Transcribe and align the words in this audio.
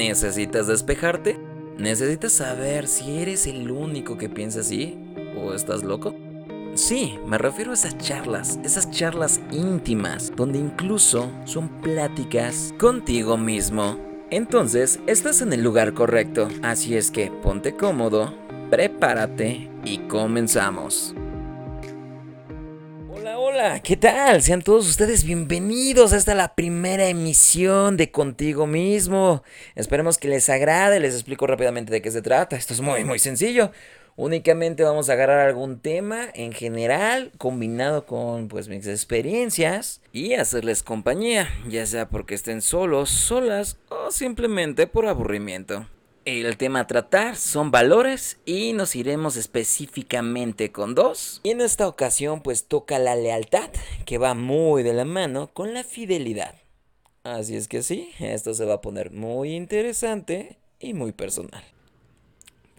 ¿Necesitas 0.00 0.66
despejarte? 0.66 1.38
¿Necesitas 1.76 2.32
saber 2.32 2.88
si 2.88 3.18
eres 3.18 3.46
el 3.46 3.70
único 3.70 4.16
que 4.16 4.30
piensa 4.30 4.60
así? 4.60 4.98
¿O 5.36 5.52
estás 5.52 5.82
loco? 5.82 6.16
Sí, 6.72 7.18
me 7.26 7.36
refiero 7.36 7.72
a 7.72 7.74
esas 7.74 7.98
charlas, 7.98 8.58
esas 8.64 8.90
charlas 8.90 9.42
íntimas, 9.52 10.32
donde 10.34 10.58
incluso 10.58 11.30
son 11.44 11.68
pláticas 11.82 12.72
contigo 12.78 13.36
mismo. 13.36 13.98
Entonces, 14.30 15.00
estás 15.06 15.42
en 15.42 15.52
el 15.52 15.62
lugar 15.62 15.92
correcto, 15.92 16.48
así 16.62 16.96
es 16.96 17.10
que 17.10 17.30
ponte 17.42 17.76
cómodo, 17.76 18.32
prepárate 18.70 19.68
y 19.84 19.98
comenzamos. 20.08 21.14
Hola, 23.60 23.82
¿qué 23.82 23.94
tal? 23.94 24.40
Sean 24.40 24.62
todos 24.62 24.88
ustedes 24.88 25.22
bienvenidos 25.22 26.14
a 26.14 26.16
esta 26.16 26.34
la 26.34 26.54
primera 26.54 27.08
emisión 27.08 27.98
de 27.98 28.10
Contigo 28.10 28.66
mismo. 28.66 29.42
Esperemos 29.74 30.16
que 30.16 30.28
les 30.28 30.48
agrade, 30.48 30.98
les 30.98 31.12
explico 31.12 31.46
rápidamente 31.46 31.92
de 31.92 32.00
qué 32.00 32.10
se 32.10 32.22
trata. 32.22 32.56
Esto 32.56 32.72
es 32.72 32.80
muy, 32.80 33.04
muy 33.04 33.18
sencillo. 33.18 33.70
Únicamente 34.16 34.82
vamos 34.82 35.10
a 35.10 35.12
agarrar 35.12 35.46
algún 35.46 35.78
tema 35.78 36.28
en 36.32 36.52
general 36.52 37.32
combinado 37.36 38.06
con 38.06 38.48
pues 38.48 38.68
mis 38.68 38.86
experiencias 38.86 40.00
y 40.10 40.32
hacerles 40.32 40.82
compañía, 40.82 41.46
ya 41.68 41.84
sea 41.84 42.08
porque 42.08 42.36
estén 42.36 42.62
solos, 42.62 43.10
solas 43.10 43.76
o 43.90 44.10
simplemente 44.10 44.86
por 44.86 45.06
aburrimiento. 45.06 45.86
El 46.26 46.58
tema 46.58 46.80
a 46.80 46.86
tratar 46.86 47.34
son 47.36 47.70
valores 47.70 48.38
y 48.44 48.74
nos 48.74 48.94
iremos 48.94 49.36
específicamente 49.36 50.70
con 50.70 50.94
dos. 50.94 51.40
Y 51.42 51.50
en 51.50 51.62
esta 51.62 51.88
ocasión 51.88 52.42
pues 52.42 52.66
toca 52.66 52.98
la 52.98 53.16
lealtad, 53.16 53.70
que 54.04 54.18
va 54.18 54.34
muy 54.34 54.82
de 54.82 54.92
la 54.92 55.06
mano 55.06 55.50
con 55.54 55.72
la 55.72 55.82
fidelidad. 55.82 56.54
Así 57.22 57.56
es 57.56 57.68
que 57.68 57.82
sí, 57.82 58.10
esto 58.18 58.52
se 58.52 58.66
va 58.66 58.74
a 58.74 58.80
poner 58.82 59.12
muy 59.12 59.54
interesante 59.54 60.58
y 60.78 60.92
muy 60.92 61.12
personal. 61.12 61.64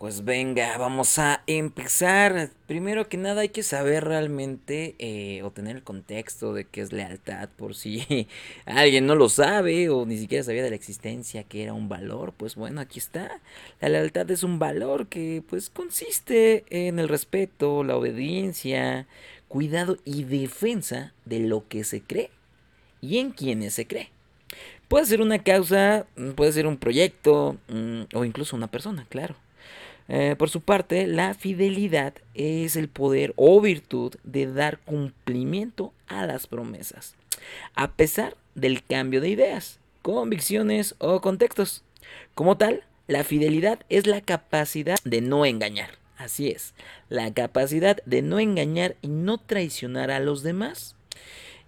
Pues 0.01 0.25
venga, 0.25 0.79
vamos 0.79 1.19
a 1.19 1.43
empezar. 1.45 2.49
Primero 2.65 3.07
que 3.07 3.17
nada 3.17 3.41
hay 3.41 3.49
que 3.49 3.61
saber 3.61 4.03
realmente 4.03 4.95
eh, 4.97 5.43
o 5.43 5.51
tener 5.51 5.75
el 5.75 5.83
contexto 5.83 6.55
de 6.55 6.65
qué 6.65 6.81
es 6.81 6.91
lealtad 6.91 7.49
por 7.49 7.75
si 7.75 8.27
alguien 8.65 9.05
no 9.05 9.13
lo 9.13 9.29
sabe 9.29 9.89
o 9.89 10.07
ni 10.07 10.17
siquiera 10.17 10.43
sabía 10.43 10.63
de 10.63 10.71
la 10.71 10.75
existencia 10.75 11.43
que 11.43 11.61
era 11.61 11.73
un 11.73 11.87
valor. 11.87 12.33
Pues 12.35 12.55
bueno, 12.55 12.81
aquí 12.81 12.97
está. 12.97 13.41
La 13.79 13.89
lealtad 13.89 14.31
es 14.31 14.41
un 14.41 14.57
valor 14.57 15.05
que 15.05 15.43
pues 15.47 15.69
consiste 15.69 16.65
en 16.71 16.97
el 16.97 17.07
respeto, 17.07 17.83
la 17.83 17.95
obediencia, 17.95 19.05
cuidado 19.49 19.99
y 20.03 20.23
defensa 20.23 21.13
de 21.25 21.41
lo 21.41 21.67
que 21.67 21.83
se 21.83 22.01
cree 22.01 22.31
y 23.01 23.19
en 23.19 23.29
quienes 23.29 23.75
se 23.75 23.85
cree. 23.85 24.09
Puede 24.87 25.05
ser 25.05 25.21
una 25.21 25.43
causa, 25.43 26.07
puede 26.35 26.53
ser 26.53 26.65
un 26.65 26.77
proyecto 26.77 27.57
mm, 27.67 28.15
o 28.15 28.25
incluso 28.25 28.55
una 28.55 28.65
persona, 28.65 29.05
claro. 29.07 29.35
Eh, 30.13 30.35
por 30.37 30.49
su 30.49 30.59
parte, 30.59 31.07
la 31.07 31.33
fidelidad 31.33 32.13
es 32.33 32.75
el 32.75 32.89
poder 32.89 33.31
o 33.37 33.61
virtud 33.61 34.13
de 34.25 34.45
dar 34.45 34.77
cumplimiento 34.79 35.93
a 36.07 36.25
las 36.25 36.47
promesas, 36.47 37.15
a 37.75 37.93
pesar 37.93 38.35
del 38.53 38.83
cambio 38.83 39.21
de 39.21 39.29
ideas, 39.29 39.79
convicciones 40.01 40.95
o 40.97 41.21
contextos. 41.21 41.85
Como 42.35 42.57
tal, 42.57 42.83
la 43.07 43.23
fidelidad 43.23 43.79
es 43.87 44.05
la 44.05 44.19
capacidad 44.19 44.97
de 45.05 45.21
no 45.21 45.45
engañar. 45.45 45.91
Así 46.17 46.49
es, 46.49 46.73
la 47.07 47.33
capacidad 47.33 48.03
de 48.05 48.21
no 48.21 48.39
engañar 48.39 48.97
y 49.01 49.07
no 49.07 49.37
traicionar 49.37 50.11
a 50.11 50.19
los 50.19 50.43
demás 50.43 50.97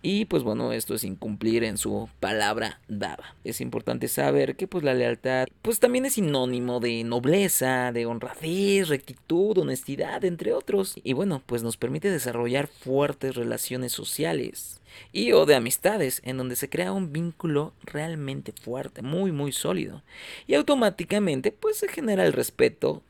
y 0.05 0.25
pues 0.25 0.43
bueno, 0.43 0.73
esto 0.73 0.93
es 0.93 1.05
incumplir 1.05 1.63
en 1.63 1.77
su 1.77 2.09
palabra 2.19 2.81
dada. 2.89 3.35
Es 3.45 3.61
importante 3.61 4.09
saber 4.09 4.57
que 4.57 4.67
pues 4.67 4.83
la 4.83 4.93
lealtad 4.93 5.47
pues 5.61 5.79
también 5.79 6.05
es 6.05 6.15
sinónimo 6.15 6.81
de 6.81 7.05
nobleza, 7.05 7.93
de 7.93 8.05
honradez, 8.05 8.89
rectitud, 8.89 9.57
honestidad, 9.57 10.25
entre 10.25 10.51
otros. 10.51 10.95
Y 11.05 11.13
bueno, 11.13 11.41
pues 11.45 11.63
nos 11.63 11.77
permite 11.77 12.11
desarrollar 12.11 12.67
fuertes 12.67 13.35
relaciones 13.35 13.93
sociales 13.93 14.81
y 15.13 15.31
o 15.31 15.45
de 15.45 15.55
amistades 15.55 16.21
en 16.25 16.37
donde 16.37 16.57
se 16.57 16.69
crea 16.69 16.91
un 16.91 17.13
vínculo 17.13 17.73
realmente 17.85 18.51
fuerte, 18.51 19.01
muy 19.01 19.31
muy 19.31 19.53
sólido. 19.53 20.03
Y 20.47 20.55
automáticamente 20.55 21.53
pues 21.53 21.77
se 21.77 21.87
genera 21.87 22.25
el 22.25 22.33
respeto 22.33 23.03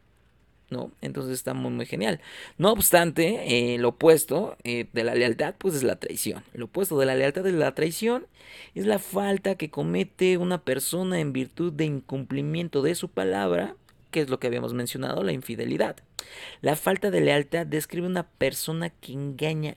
¿no? 0.73 0.91
Entonces 1.01 1.33
está 1.33 1.53
muy, 1.53 1.71
muy 1.71 1.85
genial. 1.85 2.19
No 2.57 2.73
obstante, 2.73 3.73
eh, 3.73 3.77
lo 3.77 3.89
opuesto 3.89 4.57
eh, 4.65 4.87
de 4.91 5.03
la 5.05 5.15
lealtad, 5.15 5.55
pues 5.57 5.75
es 5.75 5.83
la 5.83 5.95
traición. 5.95 6.43
Lo 6.53 6.65
opuesto 6.65 6.99
de 6.99 7.05
la 7.05 7.15
lealtad 7.15 7.47
es 7.47 7.53
la 7.53 7.73
traición, 7.73 8.27
es 8.75 8.85
la 8.85 8.99
falta 8.99 9.55
que 9.55 9.69
comete 9.69 10.37
una 10.37 10.61
persona 10.63 11.19
en 11.19 11.31
virtud 11.31 11.71
de 11.71 11.85
incumplimiento 11.85 12.81
de 12.81 12.95
su 12.95 13.09
palabra, 13.09 13.77
que 14.11 14.19
es 14.19 14.29
lo 14.29 14.39
que 14.39 14.47
habíamos 14.47 14.73
mencionado, 14.73 15.23
la 15.23 15.31
infidelidad. 15.31 15.95
La 16.61 16.75
falta 16.75 17.09
de 17.09 17.21
lealtad 17.21 17.65
describe 17.65 18.07
una 18.07 18.27
persona 18.27 18.89
que 18.89 19.13
engaña 19.13 19.75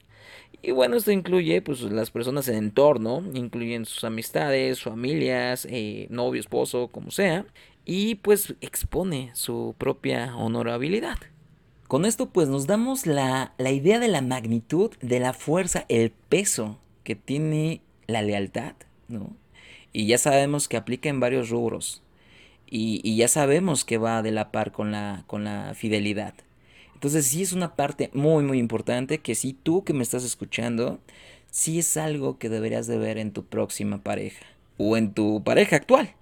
y 0.63 0.73
bueno, 0.73 0.97
esto 0.97 1.13
incluye 1.13 1.63
pues 1.63 1.81
las 1.83 2.11
personas 2.11 2.49
en 2.49 2.57
entorno, 2.57 3.23
incluyen 3.35 3.85
sus 3.85 4.03
amistades, 4.05 4.83
familias, 4.83 5.67
eh, 5.71 6.07
novio, 6.11 6.41
esposo, 6.41 6.89
como 6.89 7.11
sea, 7.11 7.47
y 7.87 8.17
pues 8.17 8.55
expone 8.61 9.31
su 9.33 9.77
propia 9.79 10.37
honorabilidad. 10.37 11.19
Con 11.87 12.05
esto 12.05 12.31
pues 12.31 12.49
nos 12.49 12.67
damos 12.67 13.07
la, 13.07 13.55
idea 13.59 14.01
de 14.01 14.09
la 14.09 14.21
magnitud, 14.21 14.91
de 15.01 15.21
la 15.21 15.33
fuerza, 15.33 15.87
el 15.89 16.11
peso 16.11 16.79
que 17.05 17.15
tiene 17.15 17.81
la 18.09 18.23
lealtad, 18.23 18.75
¿no? 19.09 19.31
Y 19.93 20.07
ya 20.07 20.19
sabemos 20.19 20.67
que 20.69 20.77
aplica 20.77 21.09
en 21.09 21.21
varios 21.21 21.49
rubros. 21.49 22.03
Y, 22.69 23.15
ya 23.17 23.29
sabemos 23.29 23.85
que 23.85 23.97
va 23.97 24.23
de 24.23 24.33
la 24.33 24.51
par 24.51 24.73
con 24.73 24.91
la, 24.91 25.23
con 25.29 25.45
la 25.45 25.73
fidelidad. 25.75 26.35
Entonces 26.95 27.27
sí 27.27 27.43
es 27.43 27.53
una 27.53 27.77
parte 27.77 28.11
muy 28.13 28.43
muy 28.43 28.59
importante 28.59 29.19
que 29.19 29.37
si 29.37 29.53
tú 29.53 29.85
que 29.85 29.93
me 29.93 30.03
estás 30.03 30.25
escuchando, 30.25 30.99
sí 31.53 31.79
es 31.79 31.97
algo 31.97 32.39
que 32.39 32.49
deberías 32.49 32.89
de 32.89 32.99
ver 32.99 33.19
en 33.19 33.31
tu 33.31 33.45
próxima 33.45 33.99
pareja 33.99 34.45
o 34.77 34.97
en 34.97 35.13
tu 35.13 35.45
pareja 35.45 35.77
actual 35.77 36.17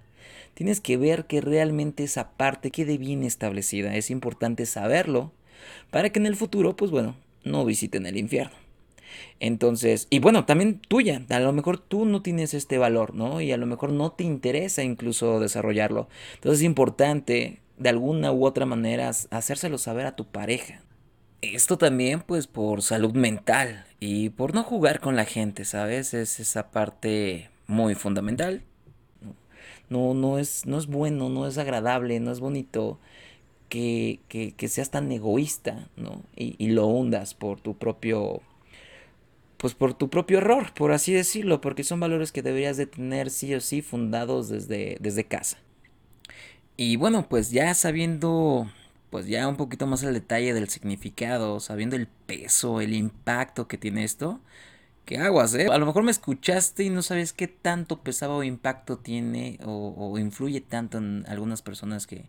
tienes 0.55 0.81
que 0.81 0.97
ver 0.97 1.25
que 1.25 1.41
realmente 1.41 2.03
esa 2.03 2.31
parte 2.31 2.71
quede 2.71 2.97
bien 2.97 3.23
establecida. 3.23 3.95
Es 3.95 4.09
importante 4.09 4.65
saberlo 4.65 5.31
para 5.91 6.09
que 6.09 6.19
en 6.19 6.25
el 6.25 6.35
futuro, 6.35 6.75
pues 6.75 6.89
bueno, 6.89 7.15
no 7.43 7.63
visiten 7.63 8.07
el 8.07 8.17
infierno. 8.17 8.55
Entonces, 9.39 10.07
y 10.09 10.19
bueno, 10.19 10.45
también 10.45 10.79
tuya, 10.79 11.21
a 11.29 11.39
lo 11.39 11.53
mejor 11.53 11.77
tú 11.77 12.05
no 12.05 12.21
tienes 12.21 12.53
este 12.53 12.77
valor, 12.77 13.13
¿no? 13.13 13.41
Y 13.41 13.51
a 13.51 13.57
lo 13.57 13.65
mejor 13.65 13.91
no 13.91 14.11
te 14.11 14.23
interesa 14.23 14.83
incluso 14.83 15.39
desarrollarlo. 15.39 16.09
Entonces 16.35 16.61
es 16.61 16.65
importante, 16.65 17.61
de 17.77 17.89
alguna 17.89 18.31
u 18.31 18.45
otra 18.45 18.65
manera, 18.65 19.11
hacérselo 19.29 19.77
saber 19.77 20.05
a 20.05 20.15
tu 20.15 20.25
pareja. 20.25 20.81
Esto 21.41 21.77
también, 21.77 22.21
pues, 22.21 22.47
por 22.47 22.81
salud 22.81 23.13
mental 23.13 23.85
y 23.99 24.29
por 24.29 24.55
no 24.55 24.63
jugar 24.63 24.99
con 24.99 25.15
la 25.15 25.25
gente, 25.25 25.65
¿sabes? 25.65 26.13
Es 26.13 26.39
esa 26.39 26.71
parte 26.71 27.49
muy 27.67 27.93
fundamental 27.93 28.63
no, 29.89 30.13
no, 30.13 30.39
es, 30.39 30.65
no 30.65 30.77
es 30.77 30.87
bueno, 30.87 31.29
no 31.29 31.47
es 31.47 31.57
agradable, 31.57 32.19
no 32.19 32.31
es 32.31 32.39
bonito 32.39 32.99
que, 33.69 34.19
que, 34.29 34.67
seas 34.69 34.91
tan 34.91 35.11
egoísta, 35.11 35.89
¿no? 35.97 36.21
Y, 36.35 36.55
y, 36.57 36.69
lo 36.69 36.87
hundas 36.87 37.33
por 37.33 37.59
tu 37.59 37.77
propio, 37.77 38.41
pues 39.57 39.73
por 39.73 39.93
tu 39.93 40.09
propio 40.09 40.37
error, 40.37 40.73
por 40.73 40.91
así 40.91 41.13
decirlo, 41.13 41.61
porque 41.61 41.83
son 41.83 41.99
valores 41.99 42.31
que 42.31 42.41
deberías 42.41 42.77
de 42.77 42.87
tener 42.87 43.29
sí 43.29 43.53
o 43.53 43.61
sí 43.61 43.81
fundados 43.81 44.49
desde, 44.49 44.97
desde 44.99 45.25
casa. 45.25 45.57
Y 46.77 46.97
bueno, 46.97 47.27
pues 47.29 47.51
ya 47.51 47.73
sabiendo, 47.73 48.69
pues 49.09 49.27
ya 49.27 49.47
un 49.47 49.55
poquito 49.55 49.87
más 49.87 50.03
el 50.03 50.13
detalle 50.13 50.53
del 50.53 50.69
significado, 50.69 51.59
sabiendo 51.59 51.95
el 51.95 52.07
peso, 52.07 52.81
el 52.81 52.93
impacto 52.93 53.67
que 53.67 53.77
tiene 53.77 54.03
esto, 54.03 54.41
¿Qué 55.05 55.19
aguas, 55.19 55.53
¿eh? 55.53 55.67
A 55.71 55.77
lo 55.77 55.85
mejor 55.85 56.01
me 56.03 56.09
escuchaste 56.09 56.83
y 56.83 56.89
no 56.89 57.03
sabes 57.03 57.31
qué 57.31 57.47
tanto 57.47 58.01
pesado 58.01 58.41
impacto 58.43 58.97
tiene 58.97 59.59
o, 59.63 60.17
influye 60.17 60.61
tanto 60.61 60.97
en 60.97 61.25
algunas 61.27 61.61
personas 61.61 62.07
que, 62.07 62.25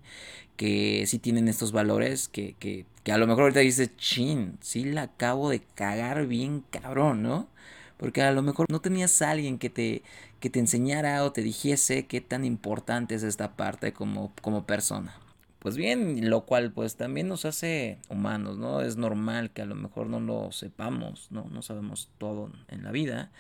que 0.57 1.05
sí 1.07 1.19
tienen 1.19 1.49
estos 1.49 1.73
valores, 1.73 2.29
que, 2.29 2.55
que, 2.59 2.85
que 3.03 3.13
a 3.13 3.19
lo 3.19 3.27
mejor 3.27 3.45
ahorita 3.45 3.61
dices, 3.61 3.97
chin, 3.97 4.59
sí 4.61 4.85
la 4.85 5.03
acabo 5.03 5.49
de 5.49 5.61
cagar 5.61 6.27
bien 6.27 6.65
cabrón, 6.71 7.23
¿no? 7.23 7.49
Porque 7.97 8.23
a 8.23 8.33
lo 8.33 8.43
mejor 8.43 8.67
no 8.71 8.81
tenías 8.81 9.23
a 9.23 9.31
alguien 9.31 9.59
que 9.59 9.71
te, 9.71 10.03
que 10.41 10.51
te 10.51 10.59
enseñara 10.61 11.25
o 11.25 11.33
te 11.33 11.43
dijese 11.43 12.07
qué 12.07 12.21
tan 12.21 12.45
importante 12.45 13.15
es 13.15 13.23
esta 13.23 13.57
parte 13.57 13.95
como, 13.95 14.33
como 14.43 14.67
persona 14.67 15.15
pues 15.59 15.77
bien, 15.77 16.31
lo 16.31 16.47
cual 16.47 16.73
pues 16.73 16.97
también 16.97 17.29
nos 17.29 17.45
hace 17.45 17.99
humanos, 18.09 18.59
¿no? 18.59 18.83
Es 18.83 18.97
normal 18.97 19.51
que 19.51 19.63
a 19.63 19.67
lo 19.67 19.75
mejor 19.75 20.09
no 20.09 20.21
lo 20.21 20.53
sepamos, 20.53 21.29
¿no? 21.31 21.49
No 21.51 21.63
sabemos 21.63 22.11
todo 22.19 22.53
en 22.69 22.85
la 22.85 22.93
vida, 22.93 23.31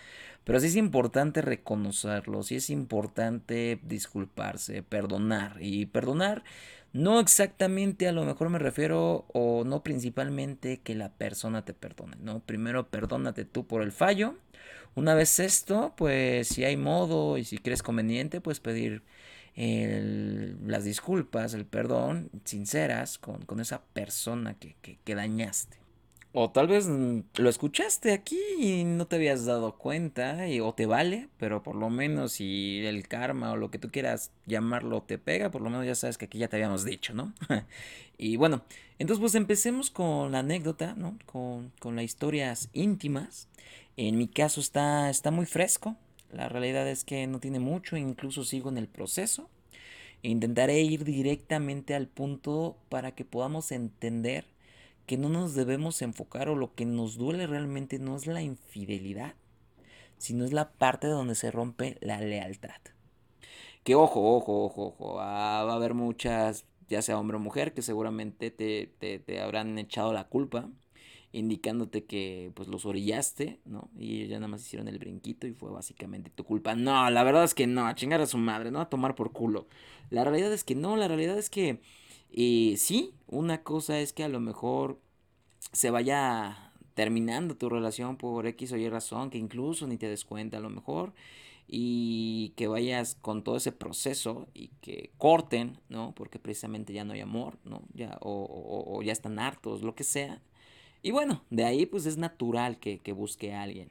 pero 0.44 0.60
sí 0.60 0.66
es 0.68 0.76
importante 0.76 1.42
reconocerlo, 1.42 2.42
sí 2.42 2.56
es 2.56 2.70
importante 2.70 3.80
disculparse, 3.82 4.82
perdonar 4.82 5.56
y 5.60 5.86
perdonar 5.86 6.44
no 6.96 7.20
exactamente 7.20 8.08
a 8.08 8.12
lo 8.12 8.24
mejor 8.24 8.48
me 8.48 8.58
refiero 8.58 9.26
o 9.34 9.64
no 9.64 9.82
principalmente 9.82 10.80
que 10.80 10.94
la 10.94 11.10
persona 11.12 11.62
te 11.62 11.74
perdone, 11.74 12.16
¿no? 12.22 12.40
Primero 12.40 12.88
perdónate 12.88 13.44
tú 13.44 13.66
por 13.66 13.82
el 13.82 13.92
fallo. 13.92 14.36
Una 14.94 15.14
vez 15.14 15.38
esto, 15.38 15.92
pues 15.96 16.48
si 16.48 16.64
hay 16.64 16.78
modo 16.78 17.36
y 17.36 17.44
si 17.44 17.58
crees 17.58 17.82
conveniente, 17.82 18.40
pues 18.40 18.60
pedir 18.60 19.02
las 19.56 20.84
disculpas, 20.84 21.54
el 21.54 21.64
perdón, 21.64 22.30
sinceras 22.44 23.18
con, 23.18 23.60
esa 23.60 23.82
persona 23.82 24.54
que, 24.58 24.76
que 25.02 25.14
dañaste. 25.14 25.78
O 26.38 26.50
tal 26.50 26.68
vez 26.68 26.86
mm, 26.86 27.20
lo 27.36 27.48
escuchaste 27.48 28.12
aquí 28.12 28.38
y 28.58 28.84
no 28.84 29.06
te 29.06 29.16
habías 29.16 29.46
dado 29.46 29.78
cuenta, 29.78 30.46
y, 30.46 30.60
o 30.60 30.74
te 30.74 30.84
vale, 30.84 31.30
pero 31.38 31.62
por 31.62 31.76
lo 31.76 31.88
menos 31.88 32.32
si 32.32 32.84
el 32.84 33.08
karma 33.08 33.52
o 33.52 33.56
lo 33.56 33.70
que 33.70 33.78
tú 33.78 33.90
quieras 33.90 34.32
llamarlo 34.44 35.00
te 35.02 35.16
pega, 35.16 35.50
por 35.50 35.62
lo 35.62 35.70
menos 35.70 35.86
ya 35.86 35.94
sabes 35.94 36.18
que 36.18 36.26
aquí 36.26 36.36
ya 36.36 36.48
te 36.48 36.56
habíamos 36.56 36.84
dicho, 36.84 37.14
¿no? 37.14 37.32
y 38.18 38.36
bueno, 38.36 38.64
entonces 38.98 39.18
pues 39.18 39.34
empecemos 39.34 39.90
con 39.90 40.30
la 40.32 40.40
anécdota, 40.40 40.92
¿no? 40.94 41.16
Con, 41.24 41.72
con 41.80 41.96
las 41.96 42.04
historias 42.04 42.68
íntimas. 42.74 43.48
En 43.96 44.18
mi 44.18 44.28
caso 44.28 44.60
está, 44.60 45.08
está 45.08 45.30
muy 45.30 45.46
fresco, 45.46 45.96
la 46.36 46.50
realidad 46.50 46.86
es 46.86 47.04
que 47.04 47.26
no 47.26 47.40
tiene 47.40 47.60
mucho, 47.60 47.96
incluso 47.96 48.44
sigo 48.44 48.68
en 48.68 48.76
el 48.76 48.88
proceso. 48.88 49.48
Intentaré 50.20 50.80
ir 50.82 51.04
directamente 51.04 51.94
al 51.94 52.08
punto 52.08 52.76
para 52.90 53.12
que 53.12 53.24
podamos 53.24 53.72
entender 53.72 54.44
que 55.06 55.16
no 55.16 55.30
nos 55.30 55.54
debemos 55.54 56.02
enfocar 56.02 56.50
o 56.50 56.54
lo 56.54 56.74
que 56.74 56.84
nos 56.84 57.16
duele 57.16 57.46
realmente 57.46 57.98
no 57.98 58.16
es 58.16 58.26
la 58.26 58.42
infidelidad, 58.42 59.34
sino 60.18 60.44
es 60.44 60.52
la 60.52 60.72
parte 60.72 61.06
donde 61.06 61.36
se 61.36 61.50
rompe 61.50 61.96
la 62.00 62.20
lealtad. 62.20 62.82
Que 63.82 63.94
ojo, 63.94 64.36
ojo, 64.36 64.64
ojo, 64.64 64.88
ojo, 64.88 65.20
ah, 65.20 65.64
va 65.64 65.72
a 65.72 65.76
haber 65.76 65.94
muchas, 65.94 66.66
ya 66.88 67.00
sea 67.00 67.18
hombre 67.18 67.38
o 67.38 67.40
mujer, 67.40 67.72
que 67.72 67.80
seguramente 67.80 68.50
te, 68.50 68.92
te, 68.98 69.40
habrán 69.40 69.78
echado 69.78 70.12
la 70.12 70.24
culpa, 70.24 70.68
indicándote 71.36 72.04
que 72.04 72.50
pues 72.54 72.68
los 72.68 72.86
orillaste, 72.86 73.60
¿no? 73.64 73.90
Y 73.98 74.16
ellos 74.16 74.30
ya 74.30 74.36
nada 74.36 74.48
más 74.48 74.62
hicieron 74.62 74.88
el 74.88 74.98
brinquito 74.98 75.46
y 75.46 75.52
fue 75.52 75.70
básicamente 75.70 76.30
tu 76.30 76.44
culpa. 76.44 76.74
No, 76.74 77.10
la 77.10 77.22
verdad 77.22 77.44
es 77.44 77.54
que 77.54 77.66
no, 77.66 77.86
a 77.86 77.94
chingar 77.94 78.20
a 78.20 78.26
su 78.26 78.38
madre, 78.38 78.70
¿no? 78.70 78.80
A 78.80 78.88
tomar 78.88 79.14
por 79.14 79.32
culo. 79.32 79.66
La 80.10 80.24
realidad 80.24 80.52
es 80.52 80.64
que 80.64 80.74
no, 80.74 80.96
la 80.96 81.08
realidad 81.08 81.38
es 81.38 81.50
que 81.50 81.80
y 82.30 82.74
sí, 82.76 83.14
una 83.26 83.62
cosa 83.62 83.98
es 84.00 84.12
que 84.12 84.24
a 84.24 84.28
lo 84.28 84.40
mejor 84.40 85.00
se 85.72 85.90
vaya 85.90 86.72
terminando 86.94 87.56
tu 87.56 87.68
relación 87.68 88.16
por 88.16 88.46
X 88.46 88.72
o 88.72 88.76
Y 88.76 88.88
razón, 88.88 89.30
que 89.30 89.38
incluso 89.38 89.86
ni 89.86 89.96
te 89.96 90.08
des 90.08 90.24
cuenta 90.24 90.58
a 90.58 90.60
lo 90.60 90.70
mejor, 90.70 91.12
y 91.68 92.50
que 92.56 92.68
vayas 92.68 93.16
con 93.16 93.42
todo 93.42 93.56
ese 93.56 93.72
proceso 93.72 94.48
y 94.54 94.68
que 94.80 95.12
corten, 95.18 95.78
¿no? 95.88 96.14
Porque 96.14 96.38
precisamente 96.38 96.92
ya 96.92 97.04
no 97.04 97.12
hay 97.14 97.20
amor, 97.20 97.58
¿no? 97.64 97.82
Ya, 97.94 98.18
o, 98.20 99.00
ya 99.02 99.12
están 99.12 99.38
hartos, 99.38 99.82
lo 99.82 99.94
que 99.94 100.04
sea. 100.04 100.42
Y 101.02 101.10
bueno, 101.10 101.42
de 101.50 101.64
ahí 101.64 101.86
pues 101.86 102.06
es 102.06 102.16
natural 102.16 102.78
que, 102.78 102.98
que 102.98 103.12
busque 103.12 103.54
a 103.54 103.62
alguien, 103.62 103.90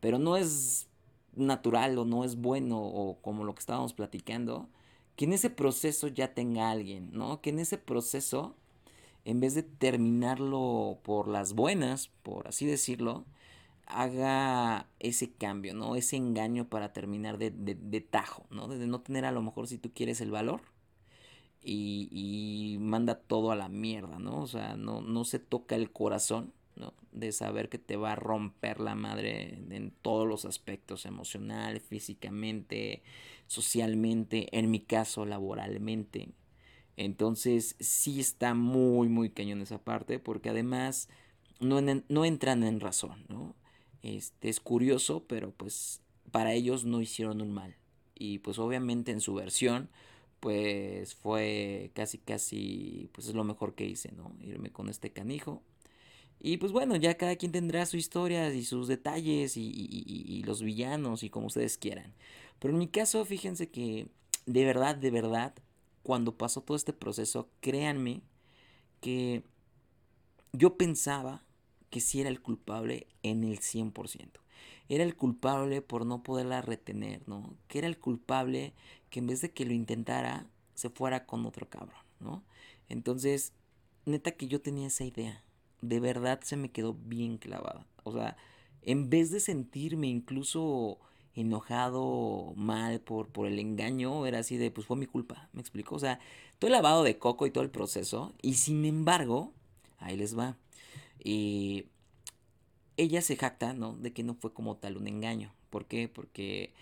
pero 0.00 0.18
no 0.18 0.36
es 0.36 0.88
natural 1.36 1.98
o 1.98 2.04
no 2.04 2.24
es 2.24 2.36
bueno 2.36 2.80
o 2.80 3.20
como 3.20 3.44
lo 3.44 3.54
que 3.54 3.60
estábamos 3.60 3.92
platicando, 3.92 4.68
que 5.16 5.24
en 5.26 5.32
ese 5.32 5.50
proceso 5.50 6.08
ya 6.08 6.34
tenga 6.34 6.70
alguien, 6.70 7.10
¿no? 7.12 7.40
Que 7.40 7.50
en 7.50 7.60
ese 7.60 7.78
proceso, 7.78 8.56
en 9.24 9.40
vez 9.40 9.54
de 9.54 9.62
terminarlo 9.62 10.98
por 11.02 11.28
las 11.28 11.54
buenas, 11.54 12.10
por 12.22 12.48
así 12.48 12.66
decirlo, 12.66 13.24
haga 13.86 14.88
ese 14.98 15.32
cambio, 15.32 15.74
¿no? 15.74 15.96
Ese 15.96 16.16
engaño 16.16 16.68
para 16.68 16.92
terminar 16.92 17.38
de, 17.38 17.50
de, 17.50 18.00
tajo, 18.00 18.46
¿no? 18.50 18.68
De 18.68 18.86
no 18.86 19.00
tener 19.00 19.24
a 19.24 19.32
lo 19.32 19.42
mejor 19.42 19.68
si 19.68 19.78
tú 19.78 19.92
quieres 19.92 20.20
el 20.20 20.30
valor 20.30 20.62
y, 21.64 22.08
y 22.10 22.78
manda 22.78 23.16
todo 23.18 23.50
a 23.50 23.56
la 23.56 23.68
mierda, 23.68 24.18
¿no? 24.18 24.42
O 24.42 24.46
sea, 24.46 24.76
no, 24.76 25.00
no 25.00 25.24
se 25.24 25.38
toca 25.38 25.76
el 25.76 25.90
corazón 25.90 26.52
¿no? 26.76 26.94
De 27.12 27.32
saber 27.32 27.68
que 27.68 27.78
te 27.78 27.96
va 27.96 28.12
a 28.12 28.16
romper 28.16 28.80
la 28.80 28.94
madre 28.94 29.58
en 29.70 29.92
todos 30.02 30.26
los 30.26 30.44
aspectos, 30.44 31.06
emocional, 31.06 31.80
físicamente, 31.80 33.02
socialmente, 33.46 34.48
en 34.56 34.70
mi 34.70 34.80
caso 34.80 35.24
laboralmente. 35.24 36.28
Entonces 36.96 37.76
sí 37.80 38.20
está 38.20 38.54
muy, 38.54 39.08
muy 39.08 39.30
cañón 39.30 39.62
esa 39.62 39.78
parte, 39.78 40.18
porque 40.18 40.50
además 40.50 41.08
no, 41.60 41.80
no 41.80 42.24
entran 42.24 42.62
en 42.64 42.80
razón, 42.80 43.24
¿no? 43.28 43.54
Este, 44.02 44.48
es 44.48 44.60
curioso, 44.60 45.24
pero 45.26 45.50
pues 45.52 46.02
para 46.30 46.52
ellos 46.52 46.84
no 46.84 47.00
hicieron 47.00 47.40
un 47.40 47.52
mal. 47.52 47.76
Y 48.14 48.38
pues 48.40 48.58
obviamente 48.58 49.12
en 49.12 49.20
su 49.20 49.34
versión, 49.34 49.88
pues 50.44 51.14
fue 51.14 51.90
casi, 51.94 52.18
casi, 52.18 53.08
pues 53.12 53.28
es 53.28 53.34
lo 53.34 53.44
mejor 53.44 53.74
que 53.74 53.86
hice, 53.86 54.12
¿no? 54.12 54.36
Irme 54.42 54.70
con 54.70 54.90
este 54.90 55.10
canijo 55.10 55.62
y 56.38 56.58
pues 56.58 56.72
bueno, 56.72 56.94
ya 56.96 57.16
cada 57.16 57.36
quien 57.36 57.52
tendrá 57.52 57.86
su 57.86 57.96
historia 57.96 58.52
y 58.52 58.66
sus 58.66 58.86
detalles 58.86 59.56
y, 59.56 60.42
los 60.44 60.60
villanos 60.60 61.22
y 61.22 61.30
como 61.30 61.46
ustedes 61.46 61.78
quieran. 61.78 62.12
Pero 62.58 62.74
en 62.74 62.80
mi 62.80 62.88
caso, 62.88 63.24
fíjense 63.24 63.70
que 63.70 64.08
de 64.44 64.64
verdad, 64.66 64.94
de 64.94 65.10
verdad, 65.10 65.54
cuando 66.02 66.36
pasó 66.36 66.60
todo 66.60 66.76
este 66.76 66.92
proceso, 66.92 67.48
créanme 67.60 68.20
que 69.00 69.42
yo 70.52 70.76
pensaba 70.76 71.42
que 71.88 72.02
sí 72.02 72.20
era 72.20 72.28
el 72.28 72.42
culpable 72.42 73.06
en 73.22 73.44
el 73.44 73.60
100%. 73.60 74.43
Era 74.88 75.04
el 75.04 75.16
culpable 75.16 75.82
por 75.82 76.06
no 76.06 76.22
poderla 76.22 76.62
retener, 76.62 77.22
¿no? 77.28 77.54
Que 77.68 77.78
era 77.78 77.86
el 77.86 77.98
culpable 77.98 78.74
que 79.10 79.20
en 79.20 79.26
vez 79.26 79.40
de 79.40 79.52
que 79.52 79.64
lo 79.64 79.72
intentara, 79.72 80.46
se 80.74 80.90
fuera 80.90 81.26
con 81.26 81.46
otro 81.46 81.68
cabrón, 81.68 82.02
¿no? 82.20 82.42
Entonces, 82.88 83.52
neta 84.06 84.32
que 84.32 84.48
yo 84.48 84.60
tenía 84.60 84.88
esa 84.88 85.04
idea 85.04 85.44
de 85.88 86.00
verdad 86.00 86.40
se 86.42 86.56
me 86.56 86.70
quedó 86.70 86.94
bien 86.94 87.38
clavada. 87.38 87.86
O 88.04 88.12
sea, 88.12 88.36
en 88.82 89.10
vez 89.10 89.30
de 89.30 89.40
sentirme 89.40 90.08
incluso 90.08 90.98
enojado, 91.34 92.52
mal 92.56 93.00
por, 93.00 93.28
por 93.28 93.46
el 93.46 93.58
engaño, 93.58 94.26
era 94.26 94.38
así 94.40 94.56
de, 94.56 94.70
pues 94.70 94.86
fue 94.86 94.96
mi 94.96 95.06
culpa, 95.06 95.48
me 95.52 95.60
explico. 95.60 95.94
O 95.94 95.98
sea, 95.98 96.20
todo 96.58 96.68
el 96.68 96.72
lavado 96.72 97.02
de 97.02 97.18
coco 97.18 97.46
y 97.46 97.50
todo 97.50 97.64
el 97.64 97.70
proceso, 97.70 98.34
y 98.40 98.54
sin 98.54 98.84
embargo, 98.84 99.52
ahí 99.98 100.16
les 100.16 100.38
va. 100.38 100.56
Y 101.22 101.86
ella 102.96 103.22
se 103.22 103.36
jacta, 103.36 103.72
¿no? 103.72 103.96
De 103.96 104.12
que 104.12 104.22
no 104.22 104.34
fue 104.34 104.52
como 104.52 104.76
tal 104.76 104.96
un 104.96 105.08
engaño. 105.08 105.54
¿Por 105.70 105.86
qué? 105.86 106.08
Porque 106.08 106.72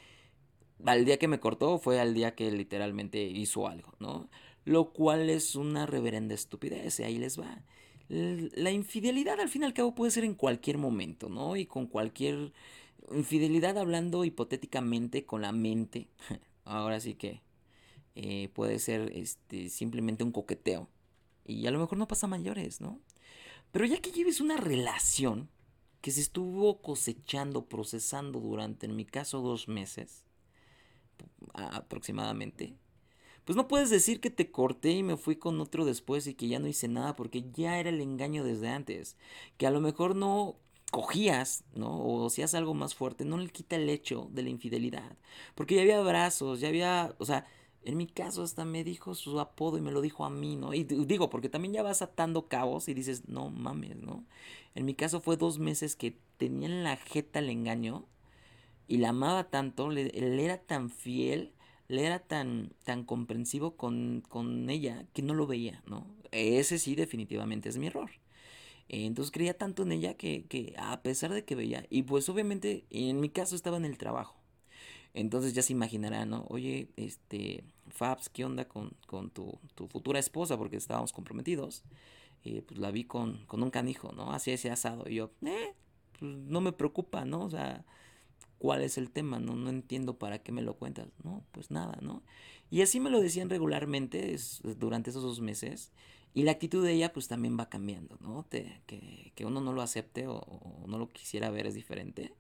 al 0.85 1.05
día 1.05 1.19
que 1.19 1.29
me 1.29 1.41
cortó 1.41 1.79
fue 1.79 2.01
al 2.01 2.15
día 2.15 2.35
que 2.35 2.51
literalmente 2.51 3.23
hizo 3.23 3.69
algo, 3.69 3.95
¿no? 3.99 4.29
Lo 4.65 4.93
cual 4.93 5.31
es 5.31 5.57
una 5.57 5.87
reverenda 5.87 6.35
estupidez, 6.35 7.01
y 7.01 7.05
ahí 7.05 7.19
les 7.19 7.39
va 7.39 7.63
la 8.13 8.71
infidelidad 8.71 9.41
al 9.41 9.49
fin 9.49 9.63
y 9.63 9.65
al 9.65 9.73
cabo 9.73 9.95
puede 9.95 10.11
ser 10.11 10.25
en 10.25 10.35
cualquier 10.35 10.77
momento, 10.77 11.31
¿no? 11.31 11.57
Y 11.57 11.65
con 11.65 11.87
cualquier 11.87 12.53
infidelidad 13.11 13.79
hablando 13.79 14.25
hipotéticamente 14.25 15.25
con 15.25 15.43
la 15.43 15.53
mente. 15.53 16.09
Ahora 16.65 17.01
sí 17.01 17.15
que 17.15 17.41
eh, 18.15 18.51
puede 18.53 18.79
ser 18.79 19.11
este, 19.15 19.71
simplemente 19.71 20.25
un 20.25 20.33
coqueteo. 20.33 20.89
Y 21.47 21.67
a 21.67 21.71
lo 21.71 21.79
mejor 21.79 21.97
no 21.97 22.07
pasa 22.07 22.27
mayores, 22.27 22.81
¿no? 22.81 23.01
Pero 23.71 23.87
ya 23.87 24.01
que 24.01 24.13
lleves 24.13 24.41
una 24.41 24.59
relación 24.59 25.49
que 26.03 26.11
se 26.11 26.21
estuvo 26.21 26.83
cosechando, 26.83 27.67
procesando 27.67 28.41
durante, 28.41 28.87
en 28.87 28.97
mi 28.97 29.07
caso, 29.07 29.41
dos 29.41 29.69
meses 29.69 30.25
aproximadamente, 31.55 32.75
pues 33.45 33.57
no 33.57 33.69
puedes 33.69 33.91
decir 33.91 34.21
que 34.21 34.31
te 34.31 34.51
corté 34.51 34.91
y 34.91 35.03
me 35.03 35.17
fui 35.17 35.37
con 35.37 35.61
otro 35.61 35.85
después 35.85 36.27
y 36.27 36.35
que 36.35 36.49
ya 36.49 36.59
no 36.59 36.69
hice 36.69 36.89
nada 36.89 37.17
porque 37.17 37.45
ya 37.53 37.79
era 37.79 37.91
el 37.91 38.01
engaño 38.01 38.45
desde 38.45 38.69
antes. 38.69 39.17
Que 39.57 39.67
a 39.67 39.71
lo 39.71 39.81
mejor 39.81 40.15
no 40.15 40.59
cogías, 40.93 41.65
¿no? 41.75 41.97
O 41.97 42.27
hacías 42.27 42.55
algo 42.55 42.75
más 42.75 42.95
fuerte, 42.95 43.25
no 43.25 43.39
le 43.39 43.49
quita 43.49 43.77
el 43.77 43.89
hecho 43.89 44.29
de 44.33 44.43
la 44.43 44.51
infidelidad. 44.51 45.17
Porque 45.55 45.75
ya 45.77 45.83
había 45.83 45.99
abrazos, 45.99 46.61
ya 46.61 46.69
había, 46.69 47.17
o 47.19 47.25
sea, 47.25 47.47
en 47.85 47.97
mi 47.97 48.07
caso 48.07 48.43
hasta 48.43 48.65
me 48.65 48.85
dijo 48.85 49.15
su 49.15 49.41
apodo 49.41 49.79
y 49.79 49.81
me 49.81 49.93
lo 49.93 50.01
dijo 50.01 50.25
a 50.25 50.31
mí, 50.31 50.57
¿no? 50.57 50.75
Y 50.75 50.85
digo, 50.85 51.31
porque 51.31 51.49
también 51.49 51.75
ya 51.75 51.83
vas 51.83 52.03
atando 52.03 52.49
cabos 52.49 52.89
y 52.89 52.95
dices, 52.95 53.29
no 53.29 53.51
mames, 53.51 53.97
¿no? 53.97 54.25
En 54.75 54.85
mi 54.85 54.95
caso 54.95 55.21
fue 55.21 55.37
dos 55.37 55.59
meses 55.59 55.97
que 55.97 56.19
tenía 56.37 56.69
en 56.69 56.85
la 56.85 56.97
jeta 56.97 57.39
el 57.41 57.51
engaño 57.51 58.07
y 58.89 58.99
la 58.99 59.11
amaba 59.11 59.51
tanto, 59.51 59.91
le, 59.91 60.07
él 60.09 60.39
era 60.41 60.59
tan 60.59 60.91
fiel 60.91 61.53
le 61.93 62.07
era 62.07 62.21
tan, 62.21 62.73
tan 62.85 63.05
comprensivo 63.05 63.77
con, 63.77 64.23
ella 64.71 65.05
que 65.13 65.21
no 65.21 65.35
lo 65.35 65.47
veía, 65.47 65.83
¿no? 65.87 66.07
Ese 66.31 66.79
sí 66.79 66.95
definitivamente 66.95 67.69
es 67.69 67.77
mi 67.77 67.89
error. 67.89 68.11
Entonces 68.89 69.31
creía 69.31 69.59
tanto 69.59 69.83
en 69.83 69.93
ella 69.93 70.15
que, 70.15 70.75
a 70.79 71.03
pesar 71.03 71.33
de 71.33 71.45
que 71.45 71.55
veía, 71.55 71.85
y 71.91 72.05
pues 72.05 72.29
obviamente 72.31 72.87
en 72.91 73.21
mi 73.21 73.29
caso 73.29 73.55
estaba 73.55 73.77
en 73.77 73.85
el 73.85 73.99
trabajo. 73.99 74.42
Entonces 75.15 75.55
ya 75.55 75.63
se 75.63 75.73
imaginará, 75.73 76.25
¿no? 76.25 76.47
Oye, 76.49 76.89
este, 76.97 77.65
Fabs, 77.89 78.29
¿qué 78.29 78.45
onda 78.45 78.67
con, 78.67 78.91
tu, 79.31 79.59
futura 79.89 80.19
esposa? 80.19 80.57
Porque 80.57 80.77
estábamos 80.77 81.13
comprometidos. 81.13 81.85
Eh, 82.45 82.63
pues 82.67 82.81
la 82.81 82.91
vi 82.91 83.05
con, 83.05 83.45
con 83.47 83.63
un 83.63 83.71
canijo, 83.71 84.13
¿no? 84.13 84.33
Así 84.33 84.51
ese 84.51 84.71
asado. 84.71 85.09
Y 85.09 85.17
yo, 85.17 85.31
eh, 85.45 85.75
pues 86.19 86.23
no 86.23 86.61
me 86.61 86.73
preocupa, 86.73 87.25
¿no? 87.25 87.45
O 87.45 87.51
sea, 87.51 87.85
¿Cuál 88.63 88.83
es 88.83 88.97
el 88.97 89.11
tema? 89.11 89.41
No, 89.41 89.57
no 89.57 89.71
entiendo 89.71 90.21
para 90.21 90.39
qué 90.39 90.53
me 90.53 90.63
lo 90.63 90.75
cuentas. 90.75 91.09
No, 91.25 91.45
pues 91.51 91.73
nada, 91.73 91.99
¿no? 92.01 92.23
Y 92.71 92.83
así 92.83 93.01
me 93.01 93.11
lo 93.11 93.21
decían 93.21 93.51
regularmente 93.51 94.37
durante 94.79 95.11
esos 95.11 95.25
dos 95.25 95.41
meses. 95.41 95.91
Y 96.33 96.45
la 96.45 96.53
actitud 96.53 96.85
de 96.85 96.93
ella 96.93 97.13
pues 97.13 97.27
también 97.27 97.59
va 97.59 97.69
cambiando, 97.69 98.17
¿no? 98.21 98.47
que, 98.49 99.33
que, 99.35 99.45
uno 99.45 99.61
no 99.61 99.73
lo 99.73 99.83
acepte 99.83 100.29
o, 100.29 100.85
no 100.87 100.97
lo 100.97 101.11
quisiera 101.11 101.51
ver 101.51 101.67
es 101.67 101.75
diferente. 101.75 102.35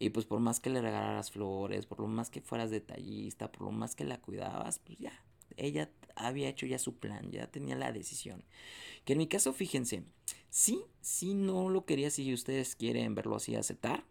Y 0.00 0.10
pues 0.10 0.24
por 0.24 0.40
más 0.40 0.60
que 0.60 0.70
le 0.70 0.80
regalaras 0.80 1.30
flores, 1.30 1.84
por 1.84 2.00
lo 2.00 2.08
más 2.08 2.30
que 2.30 2.40
fueras 2.40 2.70
detallista, 2.70 3.52
por 3.52 3.66
lo 3.66 3.70
más 3.70 3.94
que 3.94 4.04
la 4.04 4.18
cuidabas, 4.18 4.78
pues 4.78 4.98
ya, 4.98 5.12
ella 5.58 5.90
había 6.16 6.48
hecho 6.48 6.64
ya 6.64 6.78
su 6.78 6.96
plan, 6.96 7.30
ya 7.30 7.50
tenía 7.50 7.76
la 7.76 7.92
decisión. 7.92 8.42
Que 9.04 9.12
en 9.12 9.18
mi 9.18 9.26
caso, 9.26 9.52
fíjense, 9.52 10.04
sí, 10.48 10.82
sí 11.02 11.34
no 11.34 11.68
lo 11.68 11.84
quería 11.84 12.10
si 12.10 12.32
ustedes 12.32 12.76
quieren 12.76 13.14
verlo 13.14 13.36
así, 13.36 13.54
aceptar. 13.54 14.04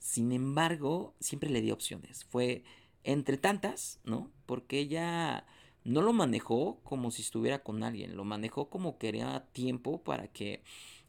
Sin 0.00 0.32
embargo, 0.32 1.14
siempre 1.20 1.48
le 1.48 1.60
di 1.60 1.70
opciones. 1.70 2.24
Fue 2.24 2.64
entre 3.04 3.36
tantas, 3.36 4.00
¿no? 4.02 4.32
Porque 4.46 4.80
ella 4.80 5.46
no 5.84 6.02
lo 6.02 6.12
manejó 6.12 6.80
como 6.82 7.12
si 7.12 7.22
estuviera 7.22 7.62
con 7.62 7.84
alguien, 7.84 8.16
lo 8.16 8.24
manejó 8.24 8.68
como 8.68 8.98
quería 8.98 9.46
tiempo 9.52 10.02
para 10.02 10.26
que 10.26 10.64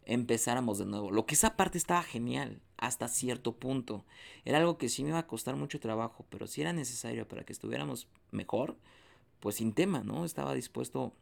empezáramos 0.05 0.77
de 0.77 0.85
nuevo. 0.85 1.09
Lo 1.09 1.25
que 1.25 1.33
esa 1.33 1.55
parte 1.57 1.79
estaba 1.79 2.03
genial 2.03 2.61
hasta 2.81 3.07
cierto 3.07 3.53
punto. 3.55 4.03
Era 4.43 4.57
algo 4.57 4.77
que 4.77 4.89
sí 4.89 5.03
me 5.03 5.09
iba 5.09 5.19
a 5.19 5.27
costar 5.27 5.55
mucho 5.55 5.79
trabajo, 5.79 6.25
pero 6.29 6.47
si 6.47 6.61
era 6.61 6.73
necesario 6.73 7.27
para 7.27 7.45
que 7.45 7.53
estuviéramos 7.53 8.07
mejor, 8.31 8.75
pues 9.39 9.55
sin 9.55 9.73
tema, 9.73 10.03
¿no? 10.03 10.25
Estaba 10.25 10.53
dispuesto 10.53 11.13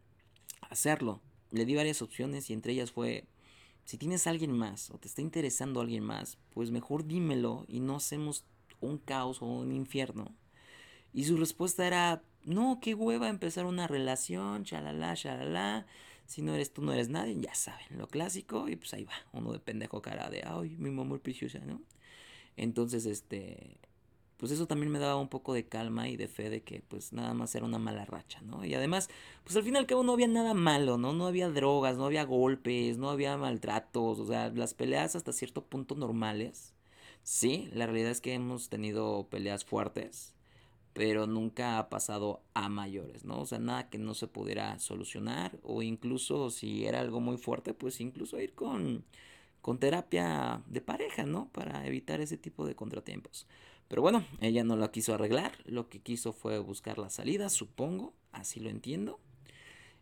a 0.61 0.67
hacerlo. 0.67 1.21
Le 1.51 1.65
di 1.65 1.75
varias 1.75 2.01
opciones 2.01 2.49
y 2.49 2.53
entre 2.53 2.71
ellas 2.73 2.91
fue, 2.91 3.25
si 3.83 3.97
tienes 3.97 4.25
alguien 4.25 4.53
más 4.53 4.89
o 4.89 4.99
te 4.99 5.09
está 5.09 5.21
interesando 5.21 5.81
alguien 5.81 6.03
más, 6.03 6.37
pues 6.53 6.71
mejor 6.71 7.05
dímelo 7.05 7.65
y 7.67 7.81
no 7.81 7.97
hacemos 7.97 8.45
un 8.79 8.97
caos 8.97 9.41
o 9.41 9.45
un 9.45 9.73
infierno. 9.73 10.33
Y 11.11 11.25
su 11.25 11.35
respuesta 11.35 11.85
era, 11.85 12.23
no, 12.45 12.79
qué 12.81 12.93
hueva 12.93 13.27
empezar 13.27 13.65
una 13.65 13.85
relación, 13.85 14.63
chalala, 14.63 15.13
chalala. 15.15 15.87
Si 16.29 16.43
no 16.43 16.53
eres 16.53 16.71
tú, 16.71 16.83
no 16.83 16.93
eres 16.93 17.09
nadie, 17.09 17.35
ya 17.39 17.55
saben, 17.55 17.97
lo 17.97 18.07
clásico. 18.07 18.69
Y 18.69 18.75
pues 18.75 18.93
ahí 18.93 19.03
va, 19.03 19.13
uno 19.33 19.51
de 19.51 19.57
pendejo 19.57 19.99
cara 19.99 20.29
de, 20.29 20.43
ay, 20.45 20.75
mi 20.77 20.91
mamá 20.91 21.17
preciosa, 21.17 21.57
¿no? 21.57 21.81
Entonces, 22.55 23.07
este, 23.07 23.79
pues 24.37 24.51
eso 24.51 24.67
también 24.67 24.91
me 24.91 24.99
daba 24.99 25.15
un 25.15 25.27
poco 25.29 25.55
de 25.55 25.67
calma 25.67 26.07
y 26.07 26.17
de 26.17 26.27
fe 26.27 26.51
de 26.51 26.61
que 26.61 26.83
pues 26.87 27.13
nada 27.13 27.33
más 27.33 27.55
era 27.55 27.65
una 27.65 27.79
mala 27.79 28.05
racha, 28.05 28.41
¿no? 28.41 28.63
Y 28.63 28.75
además, 28.75 29.09
pues 29.43 29.55
al 29.55 29.63
fin 29.63 29.73
y 29.73 29.79
al 29.79 29.87
cabo 29.87 30.03
no 30.03 30.13
había 30.13 30.27
nada 30.27 30.53
malo, 30.53 30.99
¿no? 30.99 31.13
No 31.13 31.25
había 31.25 31.49
drogas, 31.49 31.97
no 31.97 32.05
había 32.05 32.25
golpes, 32.25 32.99
no 32.99 33.09
había 33.09 33.35
maltratos, 33.37 34.19
o 34.19 34.27
sea, 34.27 34.49
las 34.49 34.75
peleas 34.75 35.15
hasta 35.15 35.33
cierto 35.33 35.65
punto 35.65 35.95
normales. 35.95 36.75
Sí, 37.23 37.69
la 37.73 37.87
realidad 37.87 38.11
es 38.11 38.21
que 38.21 38.33
hemos 38.35 38.69
tenido 38.69 39.27
peleas 39.31 39.65
fuertes 39.65 40.35
pero 40.93 41.27
nunca 41.27 41.77
ha 41.77 41.89
pasado 41.89 42.41
a 42.53 42.69
mayores, 42.69 43.25
¿no? 43.25 43.39
O 43.39 43.45
sea, 43.45 43.59
nada 43.59 43.89
que 43.89 43.97
no 43.97 44.13
se 44.13 44.27
pudiera 44.27 44.77
solucionar 44.79 45.57
o 45.63 45.81
incluso 45.81 46.49
si 46.49 46.85
era 46.85 46.99
algo 46.99 47.19
muy 47.19 47.37
fuerte, 47.37 47.73
pues 47.73 48.01
incluso 48.01 48.39
ir 48.39 48.53
con, 48.53 49.05
con 49.61 49.79
terapia 49.79 50.61
de 50.67 50.81
pareja, 50.81 51.23
¿no? 51.25 51.49
Para 51.51 51.85
evitar 51.87 52.21
ese 52.21 52.37
tipo 52.37 52.65
de 52.65 52.75
contratiempos. 52.75 53.47
Pero 53.87 54.01
bueno, 54.01 54.23
ella 54.39 54.63
no 54.63 54.75
lo 54.75 54.91
quiso 54.91 55.13
arreglar, 55.15 55.53
lo 55.65 55.89
que 55.89 55.99
quiso 55.99 56.31
fue 56.31 56.59
buscar 56.59 56.97
la 56.99 57.09
salida, 57.09 57.49
supongo, 57.49 58.13
así 58.31 58.59
lo 58.59 58.69
entiendo. 58.69 59.19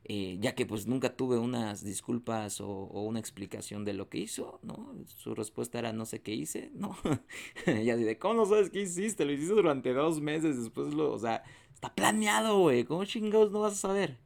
Eh, 0.09 0.37
ya 0.39 0.55
que 0.55 0.65
pues 0.65 0.87
nunca 0.87 1.17
tuve 1.17 1.37
unas 1.37 1.83
disculpas 1.83 2.61
o, 2.61 2.67
una 2.67 3.19
explicación 3.19 3.83
de 3.83 3.91
lo 3.91 4.07
que 4.07 4.19
hizo, 4.19 4.57
¿no? 4.63 4.95
Su 5.05 5.35
respuesta 5.35 5.79
era 5.79 5.91
no 5.91 6.05
sé 6.05 6.21
qué 6.21 6.33
hice, 6.33 6.71
¿no? 6.73 6.95
Ella 7.65 7.97
dice, 7.97 8.17
¿cómo 8.17 8.35
no 8.35 8.45
sabes 8.45 8.69
qué 8.69 8.83
hiciste? 8.83 9.25
Lo 9.25 9.33
hiciste 9.33 9.53
durante 9.53 9.93
dos 9.93 10.21
meses, 10.21 10.57
después 10.57 10.93
lo, 10.93 11.11
o 11.11 11.19
sea, 11.19 11.43
está 11.73 11.93
planeado, 11.93 12.57
güey, 12.59 12.85
¿cómo 12.85 13.03
chingados 13.03 13.51
no 13.51 13.59
vas 13.59 13.73
a 13.73 13.75
saber? 13.75 14.17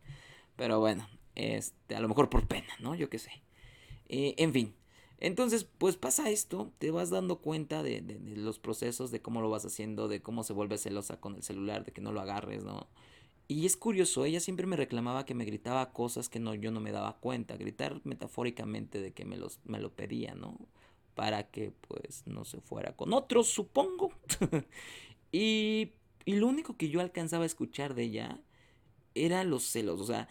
Pero 0.56 0.80
bueno, 0.80 1.10
este, 1.34 1.96
a 1.96 2.00
lo 2.00 2.08
mejor 2.08 2.30
por 2.30 2.48
pena, 2.48 2.74
¿no? 2.80 2.94
Yo 2.94 3.10
qué 3.10 3.18
sé. 3.18 3.32
Eh, 4.08 4.36
en 4.38 4.54
fin, 4.54 4.76
entonces, 5.18 5.64
pues 5.80 5.98
pasa 5.98 6.30
esto, 6.30 6.72
te 6.78 6.92
vas 6.92 7.10
dando 7.10 7.40
cuenta 7.40 7.82
de, 7.82 8.02
de, 8.02 8.20
de, 8.20 8.38
los 8.38 8.60
procesos, 8.60 9.10
de 9.10 9.22
cómo 9.24 9.42
lo 9.42 9.50
vas 9.50 9.66
haciendo, 9.66 10.08
de 10.08 10.22
cómo 10.22 10.44
se 10.44 10.54
vuelve 10.54 10.78
celosa 10.78 11.20
con 11.20 11.36
el 11.36 11.42
celular, 11.42 11.86
de 11.86 11.92
que 11.92 12.02
no 12.02 12.12
lo 12.12 12.22
agarres, 12.22 12.64
¿no? 12.64 12.88
Y 13.52 13.66
es 13.66 13.76
curioso, 13.76 14.24
ella 14.24 14.40
siempre 14.40 14.66
me 14.66 14.78
reclamaba 14.78 15.26
que 15.26 15.34
me 15.34 15.44
gritaba 15.44 15.92
cosas 15.92 16.30
que 16.30 16.40
no, 16.40 16.56
yo 16.56 16.72
no 16.72 16.80
me 16.80 16.94
daba 16.94 17.18
cuenta. 17.18 17.58
Gritar 17.58 18.00
metafóricamente 18.06 19.02
de 19.02 19.12
que 19.12 19.26
me, 19.26 19.36
los, 19.36 19.60
me 19.66 19.78
lo 19.82 19.92
pedía, 19.92 20.36
¿no? 20.36 20.58
Para 21.16 21.52
que 21.52 21.74
pues 21.86 22.26
no 22.26 22.46
se 22.46 22.62
fuera 22.62 22.96
con 22.96 23.12
otros, 23.12 23.50
supongo. 23.50 24.14
y, 25.34 25.92
y 26.24 26.36
lo 26.38 26.48
único 26.48 26.78
que 26.78 26.88
yo 26.88 27.02
alcanzaba 27.02 27.44
a 27.44 27.46
escuchar 27.46 27.94
de 27.94 28.04
ella 28.04 28.40
era 29.16 29.44
los 29.44 29.64
celos. 29.64 30.00
O 30.00 30.06
sea, 30.06 30.30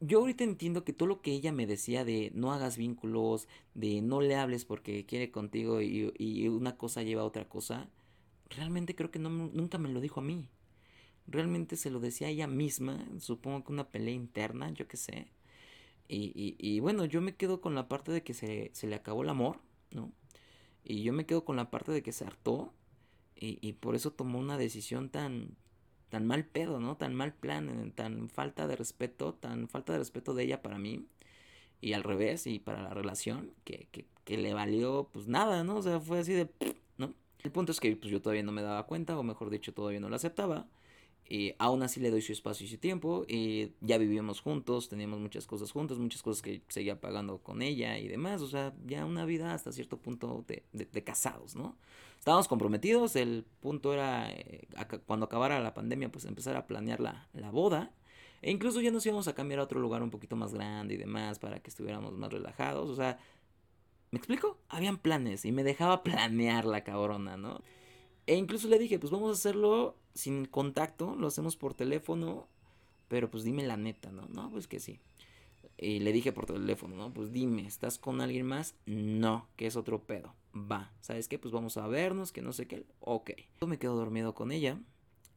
yo 0.00 0.18
ahorita 0.18 0.42
entiendo 0.42 0.82
que 0.82 0.92
todo 0.92 1.08
lo 1.08 1.22
que 1.22 1.30
ella 1.30 1.52
me 1.52 1.68
decía 1.68 2.04
de 2.04 2.32
no 2.34 2.52
hagas 2.52 2.76
vínculos, 2.76 3.46
de 3.74 4.02
no 4.02 4.20
le 4.20 4.34
hables 4.34 4.64
porque 4.64 5.06
quiere 5.06 5.30
contigo 5.30 5.80
y, 5.80 6.12
y 6.18 6.48
una 6.48 6.76
cosa 6.76 7.04
lleva 7.04 7.22
a 7.22 7.26
otra 7.26 7.48
cosa, 7.48 7.88
realmente 8.50 8.96
creo 8.96 9.12
que 9.12 9.20
no, 9.20 9.30
nunca 9.30 9.78
me 9.78 9.90
lo 9.90 10.00
dijo 10.00 10.18
a 10.18 10.24
mí 10.24 10.48
realmente 11.28 11.76
se 11.76 11.90
lo 11.90 12.00
decía 12.00 12.28
ella 12.28 12.46
misma, 12.46 13.04
supongo 13.20 13.64
que 13.64 13.72
una 13.72 13.90
pelea 13.90 14.14
interna, 14.14 14.70
yo 14.70 14.88
qué 14.88 14.96
sé. 14.96 15.28
Y, 16.08 16.32
y, 16.34 16.56
y, 16.58 16.80
bueno, 16.80 17.04
yo 17.04 17.20
me 17.20 17.36
quedo 17.36 17.60
con 17.60 17.74
la 17.74 17.88
parte 17.88 18.12
de 18.12 18.22
que 18.22 18.34
se, 18.34 18.70
se, 18.72 18.86
le 18.86 18.96
acabó 18.96 19.22
el 19.22 19.28
amor, 19.28 19.58
¿no? 19.92 20.10
Y 20.84 21.02
yo 21.02 21.12
me 21.12 21.26
quedo 21.26 21.44
con 21.44 21.56
la 21.56 21.70
parte 21.70 21.92
de 21.92 22.02
que 22.02 22.12
se 22.12 22.24
hartó 22.24 22.72
y, 23.36 23.58
y, 23.60 23.74
por 23.74 23.94
eso 23.94 24.12
tomó 24.12 24.38
una 24.38 24.56
decisión 24.56 25.10
tan, 25.10 25.56
tan 26.08 26.26
mal 26.26 26.46
pedo, 26.46 26.80
¿no? 26.80 26.96
Tan 26.96 27.14
mal 27.14 27.34
plan, 27.34 27.92
tan 27.94 28.30
falta 28.30 28.66
de 28.66 28.76
respeto, 28.76 29.34
tan 29.34 29.68
falta 29.68 29.92
de 29.92 29.98
respeto 29.98 30.34
de 30.34 30.44
ella 30.44 30.62
para 30.62 30.78
mí 30.78 31.06
y 31.80 31.92
al 31.92 32.04
revés 32.04 32.46
y 32.46 32.58
para 32.58 32.82
la 32.82 32.90
relación 32.94 33.52
que, 33.64 33.88
que, 33.92 34.06
que 34.24 34.38
le 34.38 34.54
valió 34.54 35.10
pues 35.12 35.28
nada, 35.28 35.62
¿no? 35.64 35.76
O 35.76 35.82
sea, 35.82 36.00
fue 36.00 36.20
así 36.20 36.32
de, 36.32 36.48
¿no? 36.96 37.14
El 37.40 37.52
punto 37.52 37.72
es 37.72 37.80
que 37.80 37.94
pues 37.96 38.10
yo 38.10 38.22
todavía 38.22 38.42
no 38.42 38.52
me 38.52 38.62
daba 38.62 38.86
cuenta 38.86 39.18
o 39.18 39.22
mejor 39.22 39.50
dicho 39.50 39.74
todavía 39.74 40.00
no 40.00 40.08
lo 40.08 40.16
aceptaba 40.16 40.66
y 41.28 41.54
aún 41.58 41.82
así 41.82 42.00
le 42.00 42.10
doy 42.10 42.22
su 42.22 42.32
espacio 42.32 42.66
y 42.66 42.70
su 42.70 42.78
tiempo. 42.78 43.24
Y 43.28 43.72
ya 43.80 43.98
vivíamos 43.98 44.40
juntos, 44.40 44.88
teníamos 44.88 45.20
muchas 45.20 45.46
cosas 45.46 45.70
juntos, 45.70 45.98
muchas 45.98 46.22
cosas 46.22 46.42
que 46.42 46.62
seguía 46.68 47.00
pagando 47.00 47.38
con 47.38 47.60
ella 47.60 47.98
y 47.98 48.08
demás. 48.08 48.40
O 48.40 48.48
sea, 48.48 48.74
ya 48.86 49.04
una 49.04 49.26
vida 49.26 49.52
hasta 49.52 49.70
cierto 49.72 49.98
punto 49.98 50.44
de, 50.48 50.64
de, 50.72 51.04
casados, 51.04 51.54
¿no? 51.54 51.76
Estábamos 52.18 52.48
comprometidos, 52.48 53.14
el 53.14 53.44
punto 53.60 53.92
era 53.92 54.30
eh, 54.32 54.66
cuando 55.06 55.26
acabara 55.26 55.60
la 55.60 55.74
pandemia, 55.74 56.10
pues 56.10 56.24
empezar 56.24 56.56
a 56.56 56.66
planear 56.66 57.00
la, 57.00 57.28
la 57.34 57.50
boda. 57.50 57.92
E 58.40 58.50
incluso 58.50 58.80
ya 58.80 58.90
nos 58.90 59.04
íbamos 59.04 59.28
a 59.28 59.34
cambiar 59.34 59.60
a 59.60 59.64
otro 59.64 59.80
lugar 59.80 60.02
un 60.02 60.10
poquito 60.10 60.34
más 60.36 60.54
grande 60.54 60.94
y 60.94 60.96
demás 60.96 61.38
para 61.38 61.60
que 61.60 61.68
estuviéramos 61.68 62.16
más 62.16 62.32
relajados. 62.32 62.88
O 62.88 62.96
sea, 62.96 63.18
¿me 64.12 64.18
explico? 64.18 64.58
Habían 64.68 64.96
planes 64.96 65.44
y 65.44 65.52
me 65.52 65.62
dejaba 65.62 66.02
planear 66.02 66.64
la 66.64 66.84
cabrona, 66.84 67.36
¿no? 67.36 67.60
E 68.28 68.36
incluso 68.36 68.68
le 68.68 68.78
dije, 68.78 68.98
pues 68.98 69.10
vamos 69.10 69.30
a 69.30 69.32
hacerlo 69.32 69.96
sin 70.12 70.44
contacto, 70.44 71.16
lo 71.16 71.28
hacemos 71.28 71.56
por 71.56 71.72
teléfono, 71.72 72.46
pero 73.08 73.30
pues 73.30 73.42
dime 73.42 73.66
la 73.66 73.78
neta, 73.78 74.12
¿no? 74.12 74.28
No, 74.28 74.50
pues 74.50 74.68
que 74.68 74.80
sí. 74.80 75.00
Y 75.78 76.00
le 76.00 76.12
dije 76.12 76.30
por 76.30 76.44
teléfono, 76.44 76.94
¿no? 76.94 77.10
Pues 77.10 77.32
dime, 77.32 77.66
¿estás 77.66 77.98
con 77.98 78.20
alguien 78.20 78.44
más? 78.44 78.74
No, 78.84 79.48
que 79.56 79.66
es 79.66 79.76
otro 79.76 80.02
pedo. 80.02 80.34
Va, 80.54 80.92
¿sabes 81.00 81.26
qué? 81.26 81.38
Pues 81.38 81.52
vamos 81.52 81.78
a 81.78 81.86
vernos, 81.86 82.30
que 82.30 82.42
no 82.42 82.52
sé 82.52 82.66
qué. 82.66 82.84
Ok. 83.00 83.30
Yo 83.62 83.66
me 83.66 83.78
quedo 83.78 83.96
dormido 83.96 84.34
con 84.34 84.52
ella. 84.52 84.78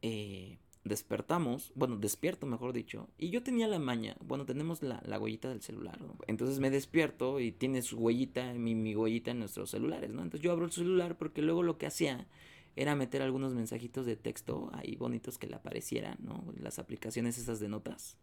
Eh, 0.02 0.58
despertamos, 0.84 1.72
bueno, 1.74 1.96
despierto 1.96 2.46
mejor 2.46 2.74
dicho, 2.74 3.08
y 3.16 3.30
yo 3.30 3.42
tenía 3.42 3.68
la 3.68 3.78
maña, 3.78 4.16
bueno, 4.20 4.44
tenemos 4.44 4.82
la, 4.82 5.00
la 5.06 5.18
huellita 5.18 5.48
del 5.48 5.62
celular, 5.62 5.98
¿no? 6.02 6.16
Entonces 6.26 6.58
me 6.58 6.68
despierto 6.68 7.40
y 7.40 7.52
tiene 7.52 7.80
su 7.80 7.96
huellita, 7.98 8.52
mi, 8.52 8.74
mi 8.74 8.94
huellita 8.94 9.30
en 9.30 9.38
nuestros 9.38 9.70
celulares, 9.70 10.10
¿no? 10.10 10.22
Entonces 10.22 10.42
yo 10.42 10.52
abro 10.52 10.66
el 10.66 10.72
celular 10.72 11.16
porque 11.16 11.40
luego 11.40 11.62
lo 11.62 11.78
que 11.78 11.86
hacía 11.86 12.26
era 12.76 12.94
meter 12.96 13.22
algunos 13.22 13.54
mensajitos 13.54 14.06
de 14.06 14.16
texto 14.16 14.70
ahí 14.74 14.96
bonitos 14.96 15.38
que 15.38 15.46
le 15.46 15.56
aparecieran, 15.56 16.16
¿no? 16.20 16.44
Las 16.56 16.78
aplicaciones 16.78 17.38
esas 17.38 17.60
de 17.60 17.68
notas. 17.68 18.16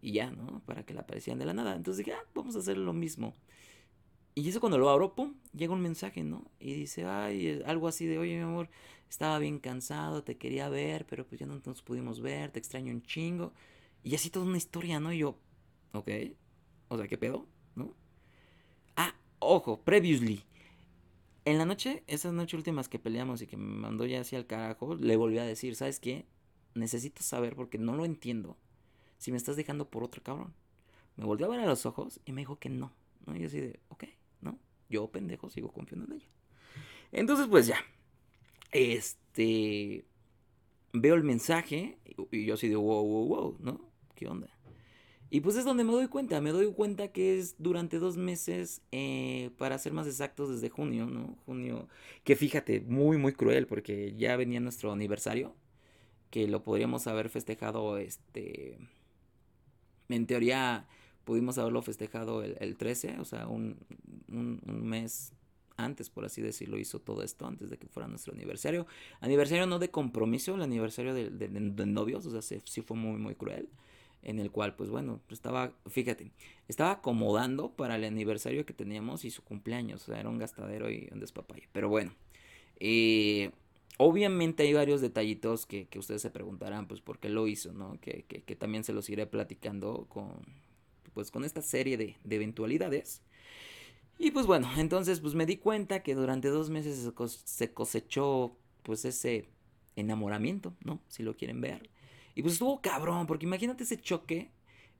Y 0.00 0.12
ya, 0.12 0.30
¿no? 0.30 0.60
Para 0.66 0.84
que 0.84 0.94
le 0.94 1.00
aparecieran 1.00 1.38
de 1.38 1.46
la 1.46 1.54
nada. 1.54 1.76
Entonces 1.76 2.04
dije, 2.04 2.16
ah, 2.16 2.24
vamos 2.34 2.56
a 2.56 2.58
hacer 2.58 2.76
lo 2.76 2.92
mismo. 2.92 3.34
Y 4.34 4.48
eso 4.48 4.60
cuando 4.60 4.78
lo 4.78 4.90
abro, 4.90 5.14
pum, 5.14 5.34
llega 5.52 5.72
un 5.72 5.80
mensaje, 5.80 6.24
¿no? 6.24 6.50
Y 6.58 6.74
dice, 6.74 7.04
ay, 7.04 7.62
algo 7.66 7.86
así 7.86 8.06
de, 8.06 8.18
oye, 8.18 8.34
mi 8.34 8.42
amor, 8.42 8.68
estaba 9.08 9.38
bien 9.38 9.60
cansado, 9.60 10.24
te 10.24 10.36
quería 10.36 10.68
ver, 10.68 11.06
pero 11.06 11.24
pues 11.24 11.40
ya 11.40 11.46
no 11.46 11.60
nos 11.64 11.82
pudimos 11.82 12.20
ver, 12.20 12.50
te 12.50 12.58
extraño 12.58 12.92
un 12.92 13.02
chingo. 13.02 13.52
Y 14.02 14.14
así 14.16 14.30
toda 14.30 14.46
una 14.46 14.56
historia, 14.56 14.98
¿no? 14.98 15.12
Y 15.12 15.18
yo, 15.18 15.38
ok, 15.92 16.10
o 16.88 16.98
sea, 16.98 17.06
¿qué 17.06 17.16
pedo? 17.16 17.46
¿No? 17.76 17.94
Ah, 18.96 19.14
ojo, 19.38 19.80
previously. 19.82 20.44
En 21.44 21.58
la 21.58 21.66
noche, 21.66 22.02
esas 22.06 22.32
noches 22.32 22.54
últimas 22.54 22.88
que 22.88 22.98
peleamos 22.98 23.42
y 23.42 23.46
que 23.46 23.56
me 23.56 23.64
mandó 23.64 24.06
ya 24.06 24.20
hacia 24.20 24.38
el 24.38 24.46
carajo, 24.46 24.94
le 24.94 25.16
volví 25.16 25.38
a 25.38 25.44
decir, 25.44 25.76
¿sabes 25.76 26.00
qué? 26.00 26.26
Necesito 26.74 27.22
saber 27.22 27.54
porque 27.54 27.76
no 27.78 27.94
lo 27.94 28.04
entiendo. 28.04 28.56
Si 29.18 29.30
me 29.30 29.36
estás 29.36 29.56
dejando 29.56 29.90
por 29.90 30.02
otro 30.04 30.22
cabrón. 30.22 30.54
Me 31.16 31.24
volvió 31.24 31.46
a 31.46 31.50
ver 31.50 31.60
a 31.60 31.66
los 31.66 31.84
ojos 31.86 32.20
y 32.24 32.32
me 32.32 32.40
dijo 32.40 32.58
que 32.58 32.70
no. 32.70 32.92
¿no? 33.26 33.36
Y 33.36 33.44
así 33.44 33.60
de, 33.60 33.80
ok, 33.88 34.04
¿no? 34.40 34.58
Yo 34.88 35.08
pendejo 35.08 35.50
sigo 35.50 35.70
confiando 35.70 36.06
en 36.06 36.20
ella. 36.20 36.28
Entonces, 37.12 37.46
pues 37.46 37.66
ya. 37.66 37.78
Este. 38.72 40.04
Veo 40.92 41.14
el 41.14 41.24
mensaje 41.24 41.98
y 42.30 42.44
yo 42.46 42.54
así 42.54 42.68
de, 42.68 42.76
wow, 42.76 43.04
wow, 43.04 43.26
wow, 43.26 43.56
¿no? 43.60 43.80
¿Qué 44.14 44.28
onda? 44.28 44.48
Y 45.30 45.40
pues 45.40 45.56
es 45.56 45.64
donde 45.64 45.84
me 45.84 45.92
doy 45.92 46.08
cuenta, 46.08 46.40
me 46.40 46.50
doy 46.50 46.72
cuenta 46.72 47.08
que 47.08 47.38
es 47.38 47.56
durante 47.58 47.98
dos 47.98 48.16
meses, 48.16 48.82
eh, 48.92 49.50
para 49.58 49.78
ser 49.78 49.92
más 49.92 50.06
exactos, 50.06 50.50
desde 50.50 50.68
junio, 50.68 51.06
¿no? 51.06 51.36
Junio, 51.46 51.88
que 52.22 52.36
fíjate, 52.36 52.80
muy, 52.82 53.16
muy 53.16 53.32
cruel, 53.32 53.66
porque 53.66 54.14
ya 54.16 54.36
venía 54.36 54.60
nuestro 54.60 54.92
aniversario, 54.92 55.54
que 56.30 56.46
lo 56.46 56.62
podríamos 56.62 57.06
haber 57.06 57.30
festejado, 57.30 57.98
este, 57.98 58.78
en 60.08 60.26
teoría 60.26 60.86
pudimos 61.24 61.58
haberlo 61.58 61.82
festejado 61.82 62.42
el, 62.42 62.76
13, 62.76 63.16
o 63.18 63.24
sea, 63.24 63.48
un, 63.48 63.78
un, 64.28 64.60
mes 64.66 65.32
antes, 65.76 66.10
por 66.10 66.24
así 66.24 66.42
decirlo, 66.42 66.78
hizo 66.78 67.00
todo 67.00 67.22
esto 67.22 67.46
antes 67.46 67.70
de 67.70 67.78
que 67.78 67.88
fuera 67.88 68.08
nuestro 68.08 68.32
aniversario. 68.32 68.86
Aniversario 69.20 69.66
no 69.66 69.78
de 69.78 69.90
compromiso, 69.90 70.54
el 70.54 70.62
aniversario 70.62 71.14
de, 71.14 71.30
de, 71.30 71.86
novios, 71.86 72.26
o 72.26 72.30
sea, 72.30 72.42
sí, 72.42 72.82
fue 72.82 72.96
muy, 72.96 73.18
muy 73.18 73.34
cruel. 73.34 73.68
En 74.24 74.38
el 74.38 74.50
cual, 74.50 74.74
pues 74.74 74.88
bueno, 74.88 75.20
estaba, 75.28 75.74
fíjate, 75.86 76.32
estaba 76.66 76.92
acomodando 76.92 77.70
para 77.76 77.96
el 77.96 78.04
aniversario 78.04 78.64
que 78.64 78.72
teníamos 78.72 79.24
y 79.26 79.30
su 79.30 79.44
cumpleaños. 79.44 80.02
O 80.02 80.12
sea, 80.12 80.20
era 80.20 80.30
un 80.30 80.38
gastadero 80.38 80.90
y 80.90 81.08
un 81.12 81.20
despapalle. 81.20 81.68
Pero 81.72 81.90
bueno, 81.90 82.12
eh, 82.80 83.50
obviamente 83.98 84.62
hay 84.62 84.72
varios 84.72 85.02
detallitos 85.02 85.66
que, 85.66 85.86
ustedes 85.96 86.22
se 86.22 86.30
preguntarán, 86.30 86.88
pues, 86.88 87.02
por 87.02 87.18
qué 87.18 87.28
lo 87.28 87.46
hizo, 87.46 87.74
¿no? 87.74 88.00
Que, 88.00 88.24
que, 88.24 88.56
también 88.56 88.82
se 88.82 88.94
los 88.94 89.10
iré 89.10 89.26
platicando 89.26 90.06
con, 90.08 90.30
pues, 91.12 91.30
con 91.30 91.44
esta 91.44 91.60
serie 91.60 91.98
de, 91.98 92.16
de 92.24 92.36
eventualidades. 92.36 93.22
Y 94.18 94.30
pues 94.30 94.46
bueno, 94.46 94.70
entonces 94.76 95.20
pues 95.20 95.34
me 95.34 95.44
di 95.44 95.56
cuenta 95.56 96.02
que 96.02 96.14
durante 96.14 96.48
dos 96.48 96.70
meses 96.70 97.12
se 97.44 97.72
cosechó 97.72 98.56
pues 98.82 99.04
ese 99.04 99.48
enamoramiento, 99.96 100.74
¿no? 100.84 101.00
Si 101.08 101.22
lo 101.22 101.36
quieren 101.36 101.60
ver. 101.60 101.90
Y 102.34 102.42
pues 102.42 102.54
estuvo 102.54 102.80
cabrón, 102.80 103.26
porque 103.26 103.46
imagínate 103.46 103.84
ese 103.84 104.00
choque 104.00 104.50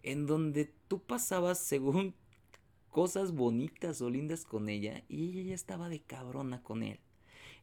en 0.03 0.27
donde 0.27 0.73
tú 0.89 1.03
pasabas 1.03 1.59
según 1.59 2.15
cosas 2.91 3.33
bonitas 3.33 4.01
o 4.01 4.11
lindas 4.11 4.45
con 4.45 4.69
ella 4.69 5.03
y 5.09 5.31
ella 5.31 5.43
ya 5.49 5.55
estaba 5.55 5.89
de 5.89 6.01
cabrona 6.01 6.63
con 6.63 6.83
él. 6.83 7.01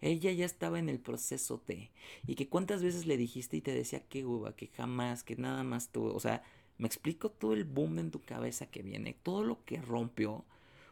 Ella 0.01 0.31
ya 0.31 0.45
estaba 0.45 0.79
en 0.79 0.89
el 0.89 0.99
proceso 0.99 1.61
de. 1.67 1.91
Y 2.25 2.35
que 2.35 2.49
cuántas 2.49 2.81
veces 2.81 3.05
le 3.05 3.17
dijiste 3.17 3.57
y 3.57 3.61
te 3.61 3.71
decía 3.71 4.03
que 4.07 4.25
hueva, 4.25 4.55
que 4.55 4.67
jamás, 4.67 5.23
que 5.23 5.35
nada 5.35 5.63
más 5.63 5.91
tú. 5.91 6.05
O 6.07 6.19
sea, 6.19 6.43
me 6.79 6.87
explico 6.87 7.29
todo 7.29 7.53
el 7.53 7.65
boom 7.65 7.99
en 7.99 8.09
tu 8.09 8.19
cabeza 8.23 8.65
que 8.65 8.81
viene, 8.81 9.15
todo 9.21 9.43
lo 9.43 9.63
que 9.63 9.79
rompió 9.79 10.43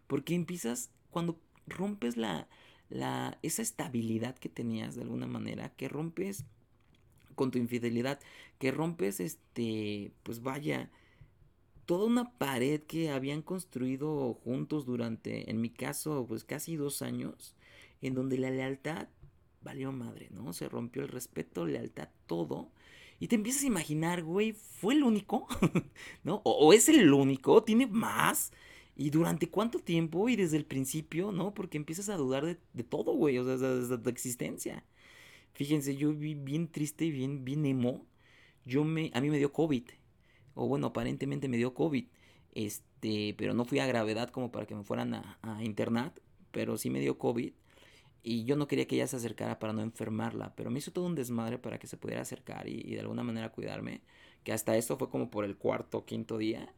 porque 0.09 0.33
empiezas, 0.33 0.89
cuando 1.11 1.39
rompes 1.67 2.17
la, 2.17 2.47
la, 2.89 3.37
esa 3.43 3.61
estabilidad 3.61 4.35
que 4.35 4.49
tenías 4.49 4.95
de 4.95 5.03
alguna 5.03 5.27
manera, 5.27 5.69
que 5.77 5.87
rompes 5.87 6.45
con 7.39 7.51
tu 7.51 7.57
infidelidad, 7.57 8.19
que 8.57 8.69
rompes, 8.69 9.21
este, 9.21 10.11
pues 10.23 10.41
vaya, 10.41 10.91
toda 11.85 12.05
una 12.05 12.37
pared 12.37 12.81
que 12.81 13.11
habían 13.11 13.41
construido 13.41 14.33
juntos 14.33 14.85
durante, 14.85 15.49
en 15.49 15.61
mi 15.61 15.69
caso, 15.69 16.25
pues 16.27 16.43
casi 16.43 16.75
dos 16.75 17.01
años, 17.01 17.55
en 18.01 18.13
donde 18.13 18.37
la 18.37 18.49
lealtad 18.49 19.07
valió 19.61 19.93
madre, 19.93 20.27
¿no? 20.31 20.51
Se 20.51 20.67
rompió 20.67 21.01
el 21.01 21.07
respeto, 21.07 21.65
lealtad, 21.65 22.09
todo. 22.27 22.73
Y 23.21 23.29
te 23.29 23.35
empiezas 23.35 23.63
a 23.63 23.67
imaginar, 23.67 24.21
güey, 24.21 24.51
¿fue 24.51 24.95
el 24.95 25.03
único? 25.03 25.47
¿No? 26.25 26.41
O, 26.43 26.51
o, 26.67 26.73
es 26.73 26.89
el 26.89 27.13
único? 27.13 27.63
¿Tiene 27.63 27.87
más? 27.87 28.51
¿Y 28.97 29.11
durante 29.11 29.49
cuánto 29.49 29.79
tiempo? 29.79 30.27
Y 30.27 30.35
desde 30.35 30.57
el 30.57 30.65
principio, 30.65 31.31
¿no? 31.31 31.53
Porque 31.53 31.77
empiezas 31.77 32.09
a 32.09 32.17
dudar 32.17 32.45
de, 32.73 32.83
todo, 32.83 33.13
güey, 33.13 33.37
o 33.37 33.45
sea, 33.45 33.55
desde 33.55 33.97
tu 33.97 34.09
existencia. 34.09 34.83
Fíjense, 35.59 35.97
yo 35.97 36.13
vi 36.13 36.35
bien 36.35 36.69
triste 36.71 37.03
y 37.03 37.11
bien, 37.11 37.43
bien 37.43 37.65
emo. 37.65 38.05
Yo 38.63 38.85
me, 38.85 39.11
a 39.13 39.19
mí 39.19 39.29
me 39.29 39.37
dio 39.37 39.51
COVID. 39.51 39.89
O 40.53 40.69
bueno, 40.69 40.87
aparentemente 40.87 41.49
me 41.49 41.57
dio 41.57 41.73
COVID. 41.73 42.05
Este, 42.53 43.35
pero 43.37 43.53
no 43.53 43.65
fui 43.65 43.79
a 43.79 43.85
gravedad 43.85 44.29
como 44.29 44.53
para 44.53 44.65
que 44.65 44.73
me 44.73 44.85
fueran 44.85 45.13
a, 45.15 45.37
a 45.41 45.61
internar. 45.61 46.13
Pero 46.51 46.77
sí 46.77 46.89
me 46.89 47.01
dio 47.01 47.17
COVID. 47.17 47.51
Y 48.23 48.45
yo 48.45 48.55
no 48.55 48.69
quería 48.69 48.87
que 48.87 48.95
ella 48.95 49.07
se 49.07 49.17
acercara 49.17 49.59
para 49.59 49.73
no 49.73 49.81
enfermarla. 49.81 50.55
Pero 50.55 50.71
me 50.71 50.79
hizo 50.79 50.93
todo 50.93 51.05
un 51.05 51.15
desmadre 51.15 51.57
para 51.57 51.77
que 51.77 51.87
se 51.87 51.97
pudiera 51.97 52.21
acercar 52.21 52.69
y, 52.69 52.79
y 52.79 52.93
de 52.93 53.01
alguna 53.01 53.23
manera 53.23 53.51
cuidarme. 53.51 53.99
Que 54.45 54.53
hasta 54.53 54.77
esto 54.77 54.97
fue 54.97 55.09
como 55.09 55.29
por 55.29 55.43
el 55.43 55.57
cuarto 55.57 55.97
o 55.97 56.05
quinto 56.05 56.37
día 56.37 56.73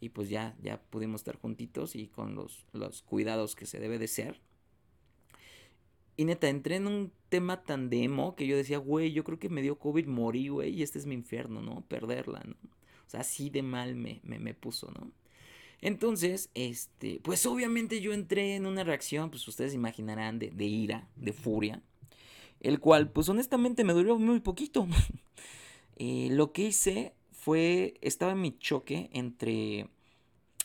y 0.00 0.08
pues 0.08 0.28
ya, 0.28 0.56
ya 0.60 0.82
pudimos 0.82 1.20
estar 1.20 1.36
juntitos 1.36 1.94
y 1.94 2.08
con 2.08 2.34
los, 2.34 2.66
los 2.72 3.02
cuidados 3.02 3.54
que 3.54 3.66
se 3.66 3.78
debe 3.78 4.00
de 4.00 4.08
ser. 4.08 4.40
Y 6.16 6.24
neta, 6.24 6.48
entré 6.48 6.76
en 6.76 6.86
un 6.86 7.12
tema 7.28 7.62
tan 7.64 7.90
demo 7.90 8.36
que 8.36 8.46
yo 8.46 8.56
decía, 8.56 8.78
güey, 8.78 9.12
yo 9.12 9.24
creo 9.24 9.38
que 9.38 9.48
me 9.48 9.62
dio 9.62 9.78
COVID, 9.78 10.06
morí, 10.06 10.48
güey, 10.48 10.70
y 10.74 10.82
este 10.82 10.98
es 10.98 11.06
mi 11.06 11.14
infierno, 11.14 11.60
¿no? 11.60 11.82
Perderla, 11.88 12.42
¿no? 12.44 12.54
O 13.06 13.10
sea, 13.10 13.20
así 13.20 13.50
de 13.50 13.62
mal 13.62 13.96
me, 13.96 14.20
me, 14.22 14.38
me 14.38 14.54
puso, 14.54 14.90
¿no? 14.92 15.10
Entonces, 15.80 16.50
este, 16.54 17.20
pues 17.22 17.44
obviamente 17.44 18.00
yo 18.00 18.12
entré 18.12 18.54
en 18.54 18.66
una 18.66 18.84
reacción, 18.84 19.30
pues 19.30 19.46
ustedes 19.48 19.74
imaginarán, 19.74 20.38
de, 20.38 20.50
de 20.50 20.64
ira, 20.64 21.08
de 21.16 21.32
furia, 21.32 21.82
el 22.60 22.80
cual, 22.80 23.10
pues 23.10 23.28
honestamente 23.28 23.84
me 23.84 23.92
duró 23.92 24.18
muy 24.18 24.40
poquito. 24.40 24.86
eh, 25.96 26.28
lo 26.30 26.52
que 26.52 26.68
hice 26.68 27.12
fue, 27.32 27.94
estaba 28.00 28.32
en 28.32 28.40
mi 28.40 28.56
choque 28.56 29.10
entre 29.12 29.88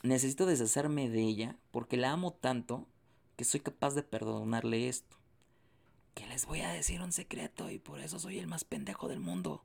necesito 0.03 0.45
deshacerme 0.45 1.09
de 1.09 1.21
ella 1.21 1.57
porque 1.71 1.97
la 1.97 2.12
amo 2.12 2.31
tanto 2.31 2.88
que 3.35 3.43
soy 3.43 3.59
capaz 3.59 3.95
de 3.95 4.03
perdonarle 4.03 4.88
esto. 4.88 5.18
Que 6.19 6.27
les 6.27 6.45
voy 6.45 6.60
a 6.60 6.73
decir 6.73 7.01
un 7.01 7.13
secreto 7.13 7.69
y 7.69 7.79
por 7.79 8.01
eso 8.01 8.19
soy 8.19 8.39
el 8.39 8.47
más 8.47 8.65
pendejo 8.65 9.08
del 9.08 9.21
mundo. 9.21 9.63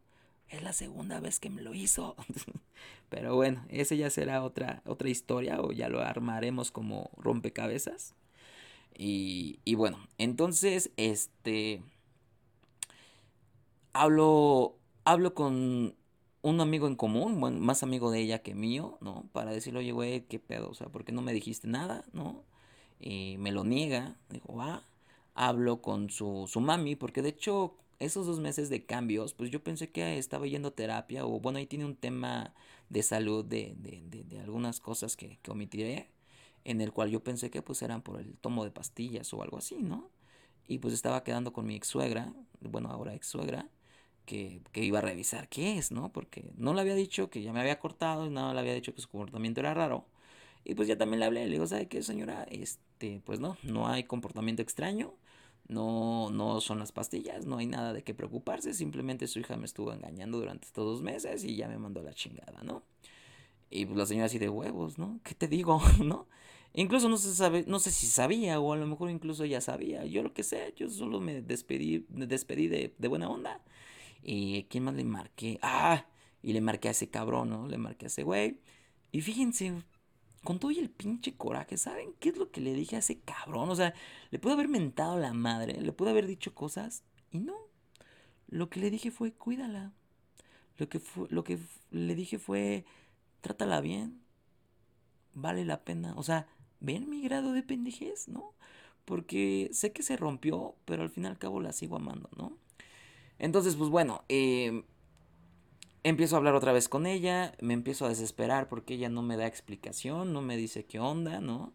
Es 0.49 0.63
la 0.63 0.73
segunda 0.73 1.19
vez 1.19 1.41
que 1.41 1.51
me 1.51 1.63
lo 1.63 1.75
hizo. 1.75 2.15
Pero 3.09 3.35
bueno, 3.35 3.65
esa 3.71 3.97
ya 3.97 4.09
será 4.09 4.45
otra, 4.45 4.81
otra 4.87 5.09
historia 5.09 5.61
o 5.61 5.73
ya 5.73 5.89
lo 5.89 6.01
armaremos 6.01 6.71
como 6.71 7.11
rompecabezas. 7.17 8.15
Y, 8.97 9.59
bueno, 9.75 9.99
entonces, 10.17 10.93
este... 10.97 11.83
Hablo, 13.93 14.77
hablo 15.05 15.35
con 15.35 15.97
un 16.43 16.61
amigo 16.61 16.87
en 16.87 16.95
común, 16.95 17.41
más 17.61 17.83
amigo 17.83 18.13
de 18.13 18.21
ella 18.21 18.43
que 18.43 18.55
mío, 18.55 18.97
¿no? 19.01 19.25
Para 19.33 19.51
decirle, 19.51 19.81
oye, 19.81 19.91
güey, 19.91 20.21
¿qué 20.27 20.39
pedo? 20.39 20.71
O 20.71 20.75
sea, 20.75 20.87
¿por 20.87 21.05
qué 21.05 21.11
no 21.11 21.21
me 21.21 21.33
dijiste 21.33 21.67
nada, 21.67 22.05
no? 22.13 22.45
Y 23.01 23.39
me 23.39 23.51
lo 23.51 23.65
niega, 23.65 24.17
dijo, 24.31 24.55
va. 24.55 24.85
Hablo 25.35 25.83
con 25.83 26.11
su, 26.11 26.47
su 26.49 26.61
mami, 26.61 26.97
porque 26.97 27.23
de 27.23 27.31
hecho, 27.31 27.77
esos 27.99 28.27
dos 28.27 28.41
meses 28.41 28.69
de 28.71 28.87
cambios, 28.87 29.35
pues 29.35 29.51
yo 29.51 29.63
pensé 29.63 29.91
que 29.91 30.19
estaba 30.19 30.47
yendo 30.47 30.69
a 30.69 30.75
terapia, 30.75 31.27
o 31.27 31.41
bueno, 31.41 31.59
ahí 31.59 31.67
tiene 31.67 31.85
un 31.85 31.97
tema 31.97 32.55
de 32.89 33.03
salud, 33.03 33.45
de, 33.45 33.75
de, 33.79 34.03
de, 34.07 34.25
de 34.25 34.41
algunas 34.41 34.81
cosas 34.81 35.17
que, 35.17 35.39
que 35.43 35.51
omitiré, 35.51 36.11
en 36.65 36.81
el 36.81 36.93
cual 36.93 37.11
yo 37.11 37.23
pensé 37.23 37.51
que 37.51 37.63
pues 37.63 37.83
eran 37.83 38.03
por 38.03 38.21
el 38.21 38.37
tomo 38.39 38.65
de 38.65 38.71
pastillas 38.71 39.33
o 39.35 39.43
algo 39.43 39.59
así, 39.59 39.77
¿no? 39.83 40.11
Y 40.69 40.79
pues 40.79 40.95
estaba 40.95 41.25
quedando 41.25 41.53
con 41.53 41.67
mi 41.67 41.77
ex 41.77 41.89
suegra, 41.89 42.33
bueno, 42.61 42.91
ahora 42.91 43.15
ex 43.15 43.27
suegra, 43.27 43.69
que, 44.25 44.63
iba 44.75 44.99
a 44.99 45.03
revisar 45.03 45.49
qué 45.49 45.79
es, 45.79 45.93
¿no? 45.93 46.13
Porque 46.13 46.51
no 46.57 46.75
le 46.75 46.81
había 46.81 46.95
dicho 46.95 47.31
que 47.31 47.43
ya 47.43 47.53
me 47.53 47.61
había 47.61 47.79
cortado, 47.79 48.31
no 48.31 48.53
le 48.55 48.61
había 48.61 48.75
dicho 48.75 48.95
que 48.95 49.01
su 49.03 49.09
comportamiento 49.09 49.61
era 49.61 49.75
raro. 49.75 50.07
Y 50.65 50.75
pues 50.75 50.89
ya 50.89 50.97
también 50.97 51.21
le 51.21 51.27
hablé, 51.27 51.45
le 51.45 51.53
digo, 51.53 51.67
¿sabe 51.67 51.89
qué, 51.89 52.03
señora? 52.03 52.45
Este, 52.51 53.21
pues 53.25 53.41
no, 53.41 53.57
no 53.63 53.87
hay 53.87 54.05
comportamiento 54.05 54.63
extraño, 54.63 55.15
no, 55.69 56.31
no 56.31 56.61
son 56.61 56.79
las 56.79 56.93
pastillas, 56.93 57.47
no 57.47 57.59
hay 57.59 57.67
nada 57.67 57.93
de 57.93 58.03
qué 58.03 58.15
preocuparse, 58.15 58.73
simplemente 58.75 59.27
su 59.27 59.41
hija 59.41 59.57
me 59.57 59.67
estuvo 59.67 59.93
engañando 59.93 60.39
durante 60.39 60.67
estos 60.67 60.85
dos 60.85 61.03
meses 61.03 61.45
y 61.45 61.57
ya 61.57 61.69
me 61.69 61.79
mandó 61.79 62.03
la 62.03 62.15
chingada, 62.15 62.63
¿no? 62.63 62.83
Y 63.71 63.87
pues 63.87 63.99
la 63.99 64.07
señora 64.07 64.27
así 64.27 64.39
de 64.39 64.49
huevos, 64.49 64.99
¿no? 64.99 65.21
¿Qué 65.25 65.35
te 65.35 65.49
digo? 65.49 65.83
¿No? 66.05 66.29
Incluso 66.75 67.09
no 67.09 67.17
se 67.17 67.33
sabe, 67.35 67.65
no 67.67 67.79
sé 67.79 67.91
si 67.91 68.07
sabía 68.07 68.59
o 68.61 68.73
a 68.73 68.77
lo 68.77 68.87
mejor 68.87 69.11
incluso 69.11 69.45
ya 69.45 69.61
sabía. 69.61 70.05
Yo 70.05 70.23
lo 70.23 70.33
que 70.33 70.43
sé, 70.43 70.75
yo 70.77 70.89
solo 70.91 71.21
me 71.21 71.41
despedí, 71.41 72.05
me 72.11 72.27
despedí 72.27 72.69
de, 72.69 72.95
de 72.99 73.09
buena 73.09 73.29
onda. 73.29 73.63
Y 74.23 74.65
¿quién 74.65 74.85
más 74.85 74.95
le 74.95 75.05
marqué? 75.05 75.59
Ah, 75.63 76.07
y 76.43 76.53
le 76.53 76.61
marqué 76.61 76.89
a 76.89 76.91
ese 76.93 77.11
cabrón, 77.11 77.51
¿no? 77.51 77.69
Le 77.69 77.79
marqué 77.79 78.07
a 78.07 78.09
ese 78.09 78.23
güey. 78.25 78.59
Y 79.13 79.21
fíjense, 79.21 79.73
con 80.45 80.61
todo 80.61 80.71
y 80.71 80.79
el 80.79 80.91
pinche 80.91 81.37
coraje, 81.37 81.77
¿saben 81.77 82.15
qué 82.21 82.29
es 82.29 82.37
lo 82.37 82.51
que 82.51 82.61
le 82.61 82.73
dije 82.75 82.97
a 82.97 83.01
ese 83.01 83.19
cabrón? 83.21 83.71
O 83.71 83.75
sea, 83.75 83.95
le 84.31 84.39
pude 84.39 84.53
haber 84.53 84.69
mentado 84.69 85.19
la 85.19 85.33
madre, 85.33 85.81
le 85.81 85.93
pude 85.93 86.11
haber 86.11 86.27
dicho 86.27 86.55
cosas 86.55 87.03
y 87.31 87.41
no. 87.41 87.57
Lo 88.49 88.71
que 88.71 88.81
le 88.81 88.91
dije 88.91 89.11
fue, 89.11 89.33
cuídala. 89.33 89.93
Lo 90.77 90.89
que, 90.89 91.01
lo 91.29 91.45
que 91.45 91.59
le 91.91 92.15
dije 92.15 92.39
fue, 92.39 92.85
trátala 93.41 93.81
bien. 93.81 94.21
Vale 95.33 95.65
la 95.65 95.83
pena. 95.83 96.15
O 96.17 96.23
sea, 96.23 96.47
ven 96.81 97.09
mi 97.11 97.23
grado 97.23 97.53
de 97.53 97.63
pendejez, 97.63 98.29
¿no? 98.29 98.55
Porque 99.05 99.71
sé 99.73 99.93
que 99.93 100.03
se 100.03 100.17
rompió, 100.17 100.77
pero 100.85 101.03
al 101.03 101.11
fin 101.11 101.25
y 101.25 101.27
al 101.27 101.39
cabo 101.39 101.61
la 101.61 101.73
sigo 101.73 101.97
amando, 101.97 102.29
¿no? 102.37 102.57
Entonces, 103.39 103.77
pues 103.77 103.91
bueno, 103.91 104.25
eh, 104.29 104.85
empiezo 106.05 106.37
a 106.37 106.39
hablar 106.39 106.55
otra 106.55 106.73
vez 106.73 106.89
con 106.89 107.07
ella, 107.07 107.55
me 107.61 107.75
empiezo 107.75 108.07
a 108.07 108.11
desesperar 108.11 108.69
porque 108.69 108.95
ella 108.95 109.09
no 109.09 109.23
me 109.23 109.37
da 109.37 109.47
explicación, 109.47 110.33
no 110.33 110.43
me 110.43 110.57
dice 110.57 110.85
qué 110.85 111.01
onda, 111.01 111.41
¿no? 111.41 111.73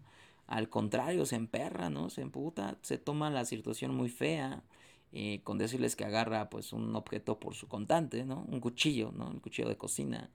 Al 0.47 0.69
contrario, 0.69 1.25
se 1.25 1.35
emperra, 1.35 1.89
¿no? 1.89 2.09
Se 2.09 2.21
emputa, 2.21 2.77
se 2.81 2.97
toma 2.97 3.29
la 3.29 3.45
situación 3.45 3.93
muy 3.93 4.09
fea, 4.09 4.63
eh, 5.11 5.41
con 5.43 5.57
decirles 5.57 5.95
que 5.95 6.05
agarra 6.05 6.49
pues 6.49 6.73
un 6.73 6.95
objeto 6.95 7.39
por 7.39 7.55
su 7.55 7.67
contante, 7.67 8.23
¿no? 8.25 8.45
Un 8.47 8.59
cuchillo, 8.59 9.11
¿no? 9.11 9.27
Un 9.29 9.39
cuchillo 9.39 9.67
de 9.67 9.77
cocina. 9.77 10.29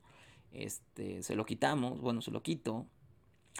Este, 0.52 1.22
se 1.22 1.36
lo 1.36 1.46
quitamos, 1.46 2.00
bueno, 2.00 2.20
se 2.20 2.30
lo 2.32 2.42
quito. 2.42 2.86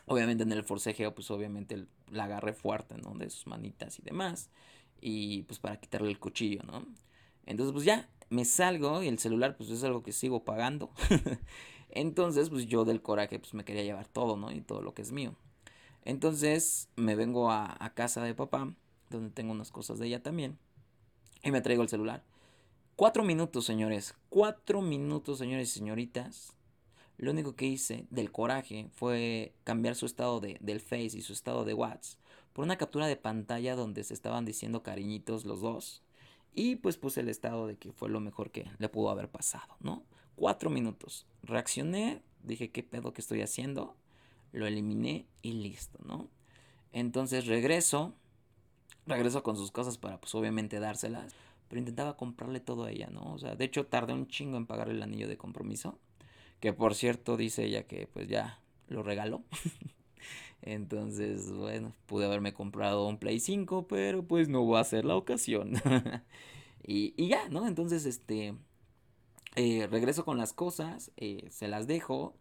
Obviamente 0.06 0.42
en 0.44 0.52
el 0.52 0.64
forcejeo, 0.64 1.14
pues 1.14 1.30
obviamente 1.30 1.86
la 2.10 2.24
agarré 2.24 2.52
fuerte, 2.52 2.96
¿no? 2.98 3.14
De 3.14 3.30
sus 3.30 3.46
manitas 3.46 3.98
y 4.00 4.02
demás. 4.02 4.50
Y 5.00 5.42
pues 5.44 5.60
para 5.60 5.80
quitarle 5.80 6.10
el 6.10 6.18
cuchillo, 6.18 6.62
¿no? 6.64 6.84
Entonces, 7.46 7.72
pues 7.72 7.84
ya, 7.84 8.08
me 8.30 8.44
salgo 8.44 9.02
y 9.02 9.08
el 9.08 9.18
celular, 9.18 9.56
pues 9.56 9.70
es 9.70 9.84
algo 9.84 10.02
que 10.02 10.12
sigo 10.12 10.44
pagando. 10.44 10.90
Entonces, 11.90 12.50
pues 12.50 12.66
yo 12.66 12.84
del 12.84 13.02
coraje, 13.02 13.38
pues 13.38 13.54
me 13.54 13.64
quería 13.64 13.82
llevar 13.82 14.08
todo, 14.08 14.36
¿no? 14.36 14.50
Y 14.52 14.60
todo 14.60 14.82
lo 14.82 14.94
que 14.94 15.02
es 15.02 15.12
mío. 15.12 15.34
Entonces, 16.04 16.88
me 16.96 17.14
vengo 17.14 17.50
a, 17.50 17.92
casa 17.94 18.22
de 18.22 18.34
papá, 18.34 18.74
donde 19.10 19.30
tengo 19.30 19.52
unas 19.52 19.70
cosas 19.70 19.98
de 19.98 20.06
ella 20.08 20.22
también. 20.22 20.58
Y 21.42 21.50
me 21.50 21.60
traigo 21.60 21.82
el 21.82 21.88
celular. 21.88 22.24
Cuatro 22.96 23.24
minutos, 23.24 23.64
señores. 23.64 24.14
Cuatro 24.28 24.82
minutos, 24.82 25.38
señores 25.38 25.70
y 25.70 25.78
señoritas. 25.78 26.52
Lo 27.16 27.30
único 27.30 27.54
que 27.54 27.66
hice 27.66 28.06
del 28.10 28.32
coraje 28.32 28.88
fue 28.94 29.54
cambiar 29.62 29.94
su 29.94 30.06
estado 30.06 30.40
de, 30.40 30.58
del 30.60 30.80
Face 30.80 31.16
y 31.16 31.22
su 31.22 31.32
estado 31.32 31.64
de 31.64 31.74
WhatsApp 31.74 32.18
por 32.54 32.64
una 32.64 32.78
captura 32.78 33.06
de 33.06 33.16
pantalla 33.16 33.74
donde 33.74 34.04
se 34.04 34.14
estaban 34.14 34.46
diciendo 34.46 34.82
cariñitos 34.82 35.44
los 35.44 35.60
dos. 35.60 36.03
Y 36.54 36.76
pues 36.76 36.96
puse 36.96 37.20
el 37.20 37.28
estado 37.28 37.66
de 37.66 37.76
que 37.76 37.92
fue 37.92 38.08
lo 38.08 38.20
mejor 38.20 38.50
que 38.50 38.70
le 38.78 38.88
pudo 38.88 39.10
haber 39.10 39.28
pasado, 39.28 39.76
¿no? 39.80 40.04
Cuatro 40.36 40.70
minutos. 40.70 41.26
Reaccioné, 41.42 42.22
dije 42.42 42.70
qué 42.70 42.82
pedo 42.82 43.12
que 43.12 43.20
estoy 43.20 43.42
haciendo. 43.42 43.96
Lo 44.52 44.66
eliminé 44.66 45.26
y 45.42 45.52
listo, 45.52 45.98
¿no? 46.04 46.28
Entonces 46.92 47.46
regreso. 47.46 48.14
Regreso 49.06 49.42
con 49.42 49.56
sus 49.56 49.72
cosas 49.72 49.98
para 49.98 50.20
pues 50.20 50.34
obviamente 50.34 50.78
dárselas. 50.78 51.34
Pero 51.68 51.80
intentaba 51.80 52.16
comprarle 52.16 52.60
todo 52.60 52.84
a 52.84 52.92
ella, 52.92 53.08
¿no? 53.10 53.32
O 53.32 53.38
sea, 53.38 53.56
de 53.56 53.64
hecho 53.64 53.86
tardé 53.86 54.12
un 54.12 54.28
chingo 54.28 54.56
en 54.56 54.66
pagarle 54.66 54.94
el 54.94 55.02
anillo 55.02 55.26
de 55.26 55.36
compromiso. 55.36 55.98
Que 56.60 56.72
por 56.72 56.94
cierto 56.94 57.36
dice 57.36 57.64
ella 57.64 57.86
que 57.88 58.06
pues 58.06 58.28
ya 58.28 58.60
lo 58.88 59.02
regaló. 59.02 59.42
Entonces, 60.66 61.52
bueno, 61.52 61.92
pude 62.06 62.24
haberme 62.24 62.54
comprado 62.54 63.06
un 63.06 63.18
Play 63.18 63.38
5, 63.38 63.86
pero 63.86 64.26
pues 64.26 64.48
no 64.48 64.66
va 64.66 64.80
a 64.80 64.84
ser 64.84 65.04
la 65.04 65.16
ocasión. 65.16 65.74
y, 66.86 67.12
y, 67.22 67.28
ya, 67.28 67.48
¿no? 67.50 67.66
Entonces, 67.66 68.06
este, 68.06 68.54
eh, 69.56 69.86
regreso 69.90 70.24
con 70.24 70.38
las 70.38 70.54
cosas, 70.54 71.12
eh, 71.18 71.48
se 71.50 71.68
las 71.68 71.86
dejo. 71.86 72.34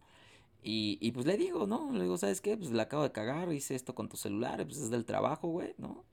Y, 0.63 0.97
y, 1.01 1.11
pues 1.11 1.25
le 1.25 1.37
digo, 1.37 1.67
¿no? 1.67 1.91
Le 1.91 2.03
digo, 2.03 2.17
¿sabes 2.17 2.41
qué? 2.41 2.57
Pues 2.57 2.71
le 2.71 2.81
acabo 2.81 3.03
de 3.03 3.11
cagar, 3.11 3.51
hice 3.53 3.75
esto 3.75 3.95
con 3.95 4.09
tu 4.09 4.17
celular, 4.17 4.65
pues 4.65 4.77
es 4.77 4.89
del 4.89 5.05
trabajo, 5.05 5.49
güey, 5.49 5.75
¿no? 5.77 6.05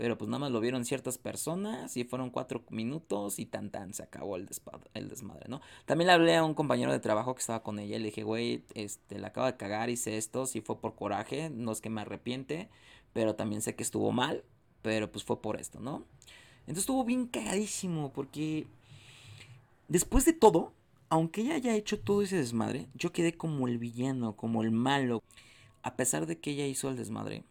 Pero 0.00 0.16
pues 0.16 0.30
nada 0.30 0.38
más 0.38 0.50
lo 0.50 0.60
vieron 0.60 0.86
ciertas 0.86 1.18
personas 1.18 1.94
y 1.98 2.04
fueron 2.04 2.30
cuatro 2.30 2.64
minutos 2.70 3.38
y 3.38 3.44
tan 3.44 3.68
tan 3.68 3.92
se 3.92 4.02
acabó 4.02 4.36
el, 4.36 4.48
el 4.94 5.10
desmadre, 5.10 5.46
¿no? 5.46 5.60
También 5.84 6.06
le 6.06 6.14
hablé 6.14 6.36
a 6.36 6.42
un 6.42 6.54
compañero 6.54 6.90
de 6.90 7.00
trabajo 7.00 7.34
que 7.34 7.40
estaba 7.40 7.62
con 7.62 7.78
ella 7.78 7.96
y 7.96 7.98
le 7.98 8.06
dije, 8.06 8.22
güey, 8.22 8.64
este, 8.72 9.18
le 9.18 9.26
acabo 9.26 9.46
de 9.46 9.58
cagar, 9.58 9.90
hice 9.90 10.16
esto, 10.16 10.46
si 10.46 10.62
fue 10.62 10.80
por 10.80 10.94
coraje, 10.94 11.50
no 11.50 11.70
es 11.70 11.82
que 11.82 11.90
me 11.90 12.00
arrepiente, 12.00 12.70
pero 13.12 13.34
también 13.34 13.60
sé 13.60 13.74
que 13.74 13.82
estuvo 13.82 14.10
mal, 14.10 14.42
pero 14.80 15.12
pues 15.12 15.22
fue 15.22 15.42
por 15.42 15.60
esto, 15.60 15.80
¿no? 15.80 16.06
Entonces 16.60 16.84
estuvo 16.84 17.04
bien 17.04 17.26
cagadísimo 17.26 18.10
porque 18.10 18.66
después 19.88 20.24
de 20.24 20.32
todo, 20.32 20.72
aunque 21.10 21.42
ella 21.42 21.56
haya 21.56 21.76
hecho 21.76 22.00
todo 22.00 22.22
ese 22.22 22.36
desmadre, 22.36 22.88
yo 22.94 23.12
quedé 23.12 23.34
como 23.34 23.68
el 23.68 23.76
villano, 23.76 24.34
como 24.34 24.62
el 24.62 24.70
malo. 24.70 25.22
A 25.82 25.96
pesar 25.96 26.24
de 26.24 26.38
que 26.38 26.52
ella 26.52 26.66
hizo 26.66 26.88
el 26.88 26.96
desmadre, 26.96 27.44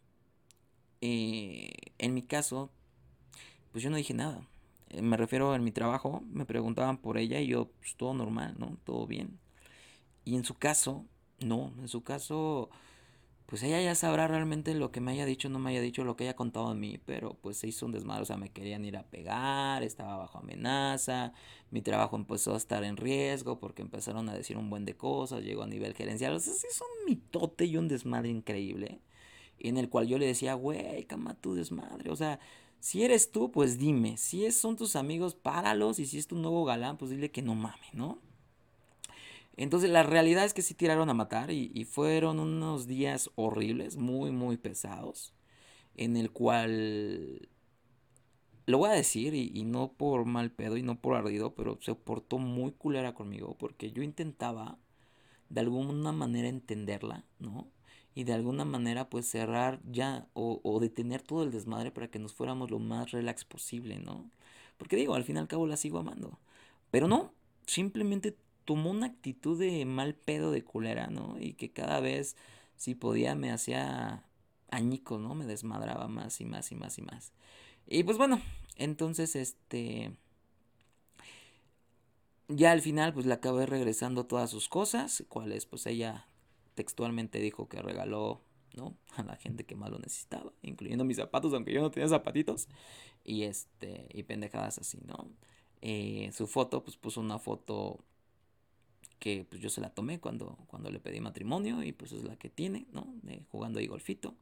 eh, 1.02 1.72
en 1.98 2.14
mi 2.14 2.24
caso, 2.24 2.72
pues 3.72 3.84
yo 3.84 3.90
no 3.90 3.98
dije 3.98 4.14
nada. 4.14 4.48
Eh, 4.90 5.02
me 5.02 5.18
refiero 5.18 5.54
a 5.54 5.60
mi 5.60 5.72
trabajo, 5.72 6.24
me 6.32 6.46
preguntaban 6.46 6.98
por 6.98 7.18
ella 7.18 7.40
y 7.40 7.48
yo, 7.48 7.68
pues 7.80 7.96
todo 7.96 8.14
normal, 8.14 8.56
¿no? 8.58 8.78
Todo 8.84 9.08
bien. 9.08 9.40
Y 10.26 10.36
en 10.36 10.44
su 10.44 10.56
caso, 10.56 11.06
no, 11.40 11.74
en 11.80 11.88
su 11.88 12.04
caso, 12.04 12.70
pues 13.46 13.64
ella 13.64 13.82
ya 13.82 13.96
sabrá 13.96 14.28
realmente 14.28 14.76
lo 14.76 14.92
que 14.92 15.02
me 15.02 15.12
haya 15.12 15.26
dicho, 15.26 15.50
no 15.50 15.60
me 15.60 15.72
haya 15.72 15.82
dicho, 15.82 16.04
lo 16.04 16.16
que 16.16 16.26
haya 16.26 16.36
contado 16.36 16.68
a 16.68 16.76
mí, 16.76 17.00
pero 17.06 17.36
pues 17.42 17.58
se 17.58 17.68
hizo 17.68 17.86
un 17.86 17.92
desmadre, 17.94 18.24
o 18.24 18.26
sea, 18.26 18.38
me 18.38 18.52
querían 18.52 18.86
ir 18.86 18.98
a 18.98 19.04
pegar, 19.04 19.84
estaba 19.84 20.18
bajo 20.18 20.40
amenaza, 20.40 21.34
mi 21.72 21.82
trabajo 21.82 22.16
empezó 22.16 22.54
a 22.54 22.58
estar 22.58 22.84
en 22.84 22.98
riesgo 22.98 23.60
porque 23.60 23.82
empezaron 23.82 24.30
a 24.30 24.34
decir 24.36 24.58
un 24.58 24.70
buen 24.70 24.86
de 24.86 24.96
cosas, 24.98 25.44
llegó 25.44 25.64
a 25.64 25.68
nivel 25.68 25.96
gerencial, 25.96 26.34
o 26.34 26.40
sea, 26.40 26.54
es 26.54 26.82
un 26.82 27.06
mitote 27.08 27.66
y 27.66 27.78
un 27.78 27.88
desmadre 27.88 28.30
increíble 28.30 29.02
en 29.60 29.78
el 29.78 29.90
cual 29.90 30.08
yo 30.08 30.18
le 30.18 30.26
decía, 30.26 30.54
güey, 30.54 31.06
cama 31.06 31.36
tu 31.36 31.54
desmadre. 31.54 32.12
O 32.12 32.16
sea, 32.16 32.40
si 32.80 33.04
eres 33.04 33.32
tú, 33.32 33.52
pues 33.52 33.78
dime. 33.78 34.18
Si 34.18 34.50
son 34.52 34.76
tus 34.76 34.96
amigos, 34.96 35.36
páralos. 35.36 36.00
Y 36.00 36.06
si 36.06 36.18
es 36.18 36.28
tu 36.28 36.36
nuevo 36.36 36.66
galán, 36.66 36.98
pues 36.98 37.12
dile 37.12 37.32
que 37.32 37.42
no 37.42 37.56
mame, 37.56 37.88
¿no? 37.94 38.20
Entonces 39.60 39.90
la 39.90 40.04
realidad 40.04 40.46
es 40.46 40.54
que 40.54 40.62
sí 40.62 40.74
tiraron 40.74 41.10
a 41.10 41.14
matar 41.14 41.52
y, 41.52 41.84
fueron 41.84 42.40
unos 42.40 42.88
días 42.88 43.30
horribles, 43.36 43.98
muy, 43.98 44.32
muy 44.32 44.56
pesados, 44.56 45.34
en 45.96 46.16
el 46.16 46.32
cual, 46.32 47.50
lo 48.66 48.78
voy 48.78 48.90
a 48.90 48.94
decir 48.94 49.34
y, 49.34 49.52
y, 49.54 49.66
no 49.66 49.92
por 49.92 50.24
mal 50.24 50.50
pedo 50.50 50.78
y 50.78 50.82
no 50.82 51.02
por 51.02 51.18
ardido, 51.18 51.56
pero 51.56 51.78
se 51.82 51.94
portó 51.94 52.38
muy 52.38 52.72
culera 52.72 53.14
conmigo 53.14 53.58
porque 53.60 53.92
yo 53.92 54.02
intentaba 54.02 54.80
de 55.50 55.60
alguna 55.60 56.14
manera 56.14 56.48
entenderla, 56.48 57.26
¿no? 57.40 57.68
Y 58.20 58.26
de 58.26 58.34
alguna 58.34 58.66
manera 58.66 59.10
pues 59.10 59.30
cerrar 59.30 59.80
ya 59.90 60.28
o, 60.34 60.78
detener 60.82 61.22
todo 61.22 61.42
el 61.44 61.52
desmadre 61.52 61.90
para 61.90 62.10
que 62.10 62.20
nos 62.20 62.34
fuéramos 62.34 62.70
lo 62.70 62.78
más 62.78 63.12
relax 63.12 63.46
posible, 63.46 63.98
¿no? 64.00 64.30
Porque 64.78 64.98
digo, 64.98 65.16
al 65.16 65.24
fin 65.24 65.38
y 65.38 65.40
al 65.40 65.48
cabo 65.48 65.66
la 65.66 65.78
sigo 65.78 66.00
amando. 66.00 66.38
Pero 66.92 67.08
no, 67.08 67.32
simplemente 67.66 68.36
tomó 68.66 68.90
una 68.90 69.06
actitud 69.06 69.58
de 69.58 69.86
mal 69.86 70.16
pedo 70.16 70.52
de 70.52 70.66
culera, 70.66 71.08
¿no? 71.08 71.38
Y 71.40 71.54
que 71.54 71.72
cada 71.72 72.02
vez, 72.02 72.36
si 72.76 72.94
podía, 72.94 73.36
me 73.36 73.54
hacía 73.54 74.26
añicos, 74.70 75.22
¿no? 75.22 75.34
Me 75.34 75.46
desmadraba 75.46 76.10
más 76.10 76.42
y 76.42 76.46
más 76.46 76.74
y 76.74 76.76
más 76.76 76.98
y 76.98 77.02
más. 77.02 77.32
Y 77.88 78.04
pues 78.04 78.18
bueno, 78.18 78.42
entonces 78.76 79.38
este... 79.38 80.12
Ya 82.50 82.74
al 82.74 82.82
final 82.82 83.14
pues 83.14 83.26
le 83.26 83.34
acabé 83.34 83.66
regresando 83.66 84.26
todas 84.26 84.50
sus 84.50 84.68
cosas, 84.68 85.24
cuales 85.30 85.66
pues 85.66 85.86
ella 85.86 86.26
textualmente 86.80 87.42
dijo 87.42 87.68
que 87.68 87.82
regaló 87.82 88.40
¿no? 88.74 88.96
a 89.18 89.24
la 89.24 89.36
gente 89.36 89.66
que 89.66 89.76
más 89.76 89.90
lo 89.92 90.00
necesitaba, 90.00 90.54
incluyendo 90.62 91.04
mis 91.04 91.18
zapatos, 91.18 91.54
aunque 91.54 91.74
yo 91.74 91.82
no 91.82 91.92
tenía 91.92 92.08
zapatitos, 92.08 92.70
y 93.26 93.44
este, 93.44 94.08
y 94.14 94.24
pendejadas 94.24 94.78
así, 94.78 94.98
¿no? 95.06 95.30
Eh, 95.82 96.32
su 96.34 96.48
foto, 96.48 96.82
pues 96.82 96.96
puso 96.96 97.20
una 97.20 97.38
foto 97.38 98.00
que 99.20 99.46
pues 99.50 99.62
yo 99.62 99.70
se 99.70 99.82
la 99.82 99.90
tomé 99.90 100.22
cuando, 100.22 100.58
cuando 100.68 100.90
le 100.90 101.02
pedí 101.02 101.20
matrimonio, 101.20 101.84
y 101.84 101.92
pues 101.92 102.14
es 102.14 102.24
la 102.24 102.38
que 102.38 102.50
tiene, 102.50 102.88
¿no? 102.94 103.14
De, 103.24 103.44
jugando 103.52 103.80
ahí 103.80 103.88
golfito. 103.88 104.36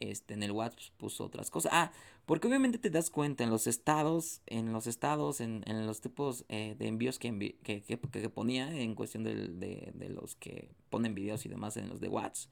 Este, 0.00 0.34
en 0.34 0.42
el 0.42 0.52
WhatsApp 0.52 0.80
puso 0.96 1.24
otras 1.24 1.50
cosas. 1.50 1.72
Ah, 1.74 1.92
porque 2.26 2.48
obviamente 2.48 2.78
te 2.78 2.90
das 2.90 3.10
cuenta 3.10 3.44
en 3.44 3.50
los 3.50 3.66
estados, 3.66 4.40
en 4.46 4.72
los 4.72 4.86
estados, 4.86 5.40
en, 5.40 5.62
en 5.66 5.86
los 5.86 6.00
tipos 6.00 6.44
eh, 6.48 6.74
de 6.78 6.88
envíos 6.88 7.18
que, 7.18 7.56
que, 7.62 7.82
que, 7.82 7.96
ponía 8.28 8.74
en 8.74 8.94
cuestión 8.94 9.24
de, 9.24 9.34
de, 9.48 9.92
de, 9.94 10.08
los 10.08 10.36
que 10.36 10.70
ponen 10.90 11.14
videos 11.14 11.44
y 11.44 11.48
demás 11.48 11.76
en 11.76 11.88
los 11.88 12.00
de 12.00 12.08
WhatsApp. 12.08 12.50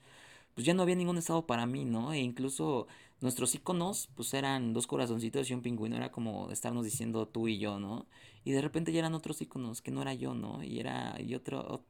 Pues 0.54 0.66
ya 0.66 0.74
no 0.74 0.82
había 0.82 0.96
ningún 0.96 1.18
estado 1.18 1.46
para 1.46 1.66
mí, 1.66 1.84
¿no? 1.84 2.12
E 2.12 2.18
incluso 2.18 2.88
nuestros 3.20 3.54
iconos, 3.54 4.08
pues 4.14 4.34
eran 4.34 4.72
dos 4.72 4.86
corazoncitos 4.86 5.48
y 5.48 5.54
un 5.54 5.62
pingüino, 5.62 5.96
era 5.96 6.10
como 6.10 6.50
estarnos 6.50 6.84
diciendo 6.84 7.26
tú 7.28 7.48
y 7.48 7.58
yo, 7.58 7.78
¿no? 7.78 8.06
Y 8.44 8.52
de 8.52 8.60
repente 8.60 8.92
ya 8.92 8.98
eran 8.98 9.14
otros 9.14 9.40
iconos 9.40 9.82
que 9.82 9.90
no 9.90 10.02
era 10.02 10.14
yo, 10.14 10.34
¿no? 10.34 10.62
Y 10.62 10.80
era, 10.80 11.16
y 11.20 11.34
otro, 11.34 11.84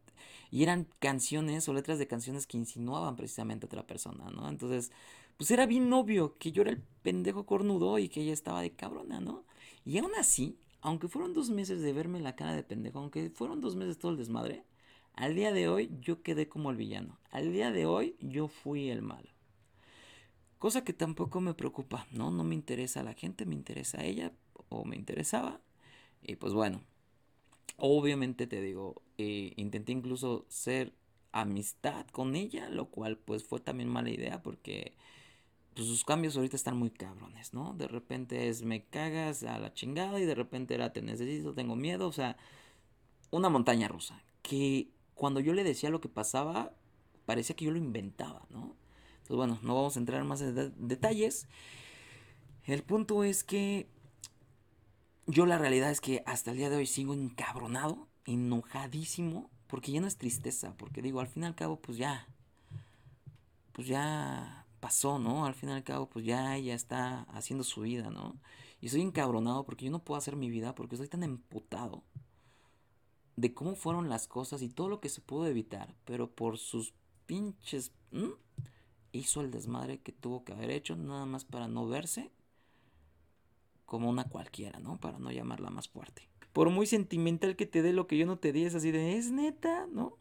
y 0.50 0.62
eran 0.62 0.86
canciones 0.98 1.68
o 1.68 1.72
letras 1.72 1.98
de 1.98 2.06
canciones 2.06 2.46
que 2.46 2.56
insinuaban 2.56 3.16
precisamente 3.16 3.64
a 3.64 3.68
otra 3.68 3.86
persona, 3.86 4.30
¿no? 4.30 4.48
Entonces, 4.48 4.90
pues 5.38 5.50
era 5.50 5.66
bien 5.66 5.92
obvio 5.92 6.36
que 6.38 6.52
yo 6.52 6.62
era 6.62 6.72
el 6.72 6.82
pendejo 7.02 7.46
cornudo 7.46 7.98
y 7.98 8.08
que 8.10 8.22
ella 8.22 8.34
estaba 8.34 8.62
de 8.62 8.72
cabrona, 8.72 9.20
¿no? 9.20 9.46
Y 9.86 9.98
aún 9.98 10.12
así, 10.18 10.58
aunque 10.82 11.08
fueron 11.08 11.32
dos 11.34 11.50
meses 11.50 11.80
de 11.82 11.92
verme 11.94 12.20
la 12.20 12.36
cara 12.36 12.54
de 12.54 12.64
pendejo, 12.64 12.98
aunque 12.98 13.30
fueron 13.30 13.60
dos 13.60 13.76
meses 13.76 13.98
todo 13.98 14.12
el 14.12 14.18
desmadre, 14.18 14.64
al 15.14 15.34
día 15.34 15.52
de 15.52 15.68
hoy 15.68 15.90
yo 16.00 16.22
quedé 16.22 16.48
como 16.48 16.70
el 16.70 16.76
villano. 16.76 17.18
Al 17.30 17.52
día 17.52 17.72
de 17.72 17.86
hoy 17.86 18.16
yo 18.20 18.48
fui 18.48 18.90
el 18.90 19.02
malo. 19.02 19.30
Cosa 20.58 20.84
que 20.84 20.92
tampoco 20.92 21.40
me 21.40 21.54
preocupa, 21.54 22.06
¿no? 22.12 22.30
No 22.30 22.44
me 22.44 22.54
interesa 22.54 23.00
a 23.00 23.04
la 23.04 23.14
gente, 23.14 23.46
me 23.46 23.54
interesa 23.54 24.00
a 24.00 24.04
ella 24.04 24.32
o 24.68 24.84
me 24.84 24.96
interesaba. 24.96 25.60
Y 26.22 26.36
pues 26.36 26.52
bueno, 26.52 26.82
Obviamente 27.78 28.46
te 28.46 28.60
digo, 28.60 29.02
eh, 29.18 29.52
intenté 29.56 29.92
incluso 29.92 30.46
ser 30.48 30.92
amistad 31.32 32.06
con 32.08 32.34
ella, 32.36 32.68
lo 32.70 32.86
cual 32.90 33.18
pues 33.18 33.44
fue 33.44 33.60
también 33.60 33.88
mala 33.88 34.10
idea 34.10 34.42
porque 34.42 34.94
pues, 35.78 35.90
sus 35.90 36.04
cambios 36.04 36.36
ahorita 36.36 36.56
están 36.56 36.76
muy 36.76 36.90
cabrones, 36.90 37.54
¿no? 37.54 37.72
De 37.72 37.86
repente 37.86 38.48
es 38.48 38.64
me 38.64 38.82
cagas 38.82 39.44
a 39.44 39.60
la 39.60 39.72
chingada 39.72 40.18
y 40.18 40.24
de 40.24 40.34
repente 40.34 40.74
era 40.74 40.92
te 40.92 41.02
necesito, 41.02 41.54
tengo 41.54 41.76
miedo, 41.76 42.08
o 42.08 42.12
sea, 42.12 42.36
una 43.30 43.48
montaña 43.48 43.86
rusa. 43.86 44.20
Que 44.42 44.88
cuando 45.14 45.38
yo 45.38 45.52
le 45.52 45.62
decía 45.62 45.88
lo 45.88 46.00
que 46.00 46.08
pasaba, 46.08 46.72
parecía 47.26 47.54
que 47.54 47.66
yo 47.66 47.70
lo 47.70 47.78
inventaba, 47.78 48.44
¿no? 48.50 48.74
Entonces 49.18 49.36
bueno, 49.36 49.60
no 49.62 49.76
vamos 49.76 49.96
a 49.96 50.00
entrar 50.00 50.24
más 50.24 50.40
en 50.40 50.74
detalles. 50.88 51.46
El 52.64 52.82
punto 52.82 53.22
es 53.22 53.44
que 53.44 53.86
yo 55.28 55.46
la 55.46 55.58
realidad 55.58 55.92
es 55.92 56.00
que 56.00 56.24
hasta 56.26 56.50
el 56.50 56.56
día 56.56 56.70
de 56.70 56.76
hoy 56.76 56.86
sigo 56.86 57.14
encabronado, 57.14 58.08
enojadísimo, 58.24 59.48
porque 59.68 59.92
ya 59.92 60.00
no 60.00 60.08
es 60.08 60.16
tristeza, 60.16 60.74
porque 60.76 61.02
digo, 61.02 61.20
al 61.20 61.28
fin 61.28 61.44
y 61.44 61.46
al 61.46 61.54
cabo, 61.54 61.80
pues 61.80 61.98
ya, 61.98 62.26
pues 63.74 63.86
ya 63.86 64.57
pasó, 64.80 65.18
¿no? 65.18 65.46
Al 65.46 65.54
fin 65.54 65.68
y 65.70 65.72
al 65.72 65.84
cabo, 65.84 66.08
pues 66.08 66.24
ya 66.24 66.56
ella 66.56 66.74
está 66.74 67.22
haciendo 67.24 67.64
su 67.64 67.82
vida, 67.82 68.10
¿no? 68.10 68.38
Y 68.80 68.86
estoy 68.86 69.02
encabronado 69.02 69.64
porque 69.64 69.86
yo 69.86 69.90
no 69.90 70.04
puedo 70.04 70.18
hacer 70.18 70.36
mi 70.36 70.50
vida 70.50 70.74
porque 70.74 70.94
estoy 70.94 71.08
tan 71.08 71.22
emputado 71.22 72.04
de 73.36 73.54
cómo 73.54 73.76
fueron 73.76 74.08
las 74.08 74.26
cosas 74.26 74.62
y 74.62 74.68
todo 74.68 74.88
lo 74.88 75.00
que 75.00 75.08
se 75.08 75.20
pudo 75.20 75.46
evitar, 75.46 75.94
pero 76.04 76.30
por 76.30 76.58
sus 76.58 76.94
pinches... 77.26 77.92
hizo 79.12 79.40
el 79.40 79.50
desmadre 79.50 80.00
que 80.00 80.12
tuvo 80.12 80.44
que 80.44 80.52
haber 80.52 80.70
hecho, 80.70 80.96
nada 80.96 81.26
más 81.26 81.44
para 81.44 81.66
no 81.66 81.86
verse 81.86 82.30
como 83.86 84.10
una 84.10 84.24
cualquiera, 84.24 84.78
¿no? 84.80 85.00
Para 85.00 85.18
no 85.18 85.32
llamarla 85.32 85.70
más 85.70 85.88
fuerte. 85.88 86.28
Por 86.52 86.68
muy 86.70 86.86
sentimental 86.86 87.56
que 87.56 87.64
te 87.64 87.80
dé 87.80 87.92
lo 87.92 88.06
que 88.06 88.18
yo 88.18 88.26
no 88.26 88.38
te 88.38 88.52
di, 88.52 88.64
es 88.64 88.74
así 88.74 88.90
de, 88.90 89.16
es 89.16 89.30
neta, 89.30 89.86
¿no? 89.86 90.18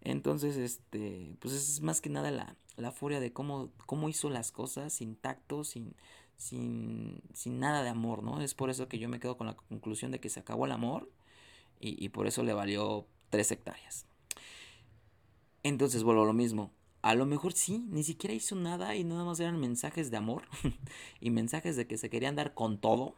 Entonces, 0.00 0.56
este, 0.56 1.36
pues 1.40 1.54
es 1.54 1.80
más 1.82 2.00
que 2.00 2.08
nada 2.08 2.30
la, 2.30 2.56
la 2.76 2.92
furia 2.92 3.20
de 3.20 3.32
cómo, 3.32 3.70
cómo 3.86 4.08
hizo 4.08 4.30
las 4.30 4.52
cosas 4.52 4.92
sin 4.92 5.16
tacto, 5.16 5.64
sin, 5.64 5.94
sin, 6.36 7.22
sin 7.32 7.58
nada 7.58 7.82
de 7.82 7.88
amor, 7.88 8.22
¿no? 8.22 8.40
Es 8.40 8.54
por 8.54 8.70
eso 8.70 8.88
que 8.88 8.98
yo 8.98 9.08
me 9.08 9.20
quedo 9.20 9.36
con 9.36 9.46
la 9.46 9.54
conclusión 9.54 10.10
de 10.10 10.20
que 10.20 10.28
se 10.28 10.40
acabó 10.40 10.66
el 10.66 10.72
amor 10.72 11.10
y, 11.80 12.08
por 12.08 12.26
eso 12.26 12.42
le 12.42 12.54
valió 12.54 13.06
tres 13.28 13.50
hectáreas. 13.50 14.06
Entonces 15.62 16.02
vuelvo 16.02 16.22
a 16.22 16.26
lo 16.26 16.32
mismo. 16.32 16.72
A 17.02 17.14
lo 17.14 17.26
mejor 17.26 17.52
sí, 17.52 17.84
ni 17.90 18.02
siquiera 18.02 18.32
hizo 18.32 18.56
nada 18.56 18.96
y 18.96 19.04
nada 19.04 19.24
más 19.24 19.38
eran 19.38 19.60
mensajes 19.60 20.10
de 20.10 20.16
amor 20.16 20.44
y 21.20 21.28
mensajes 21.28 21.76
de 21.76 21.86
que 21.86 21.98
se 21.98 22.08
querían 22.08 22.36
dar 22.36 22.54
con 22.54 22.78
todo, 22.78 23.16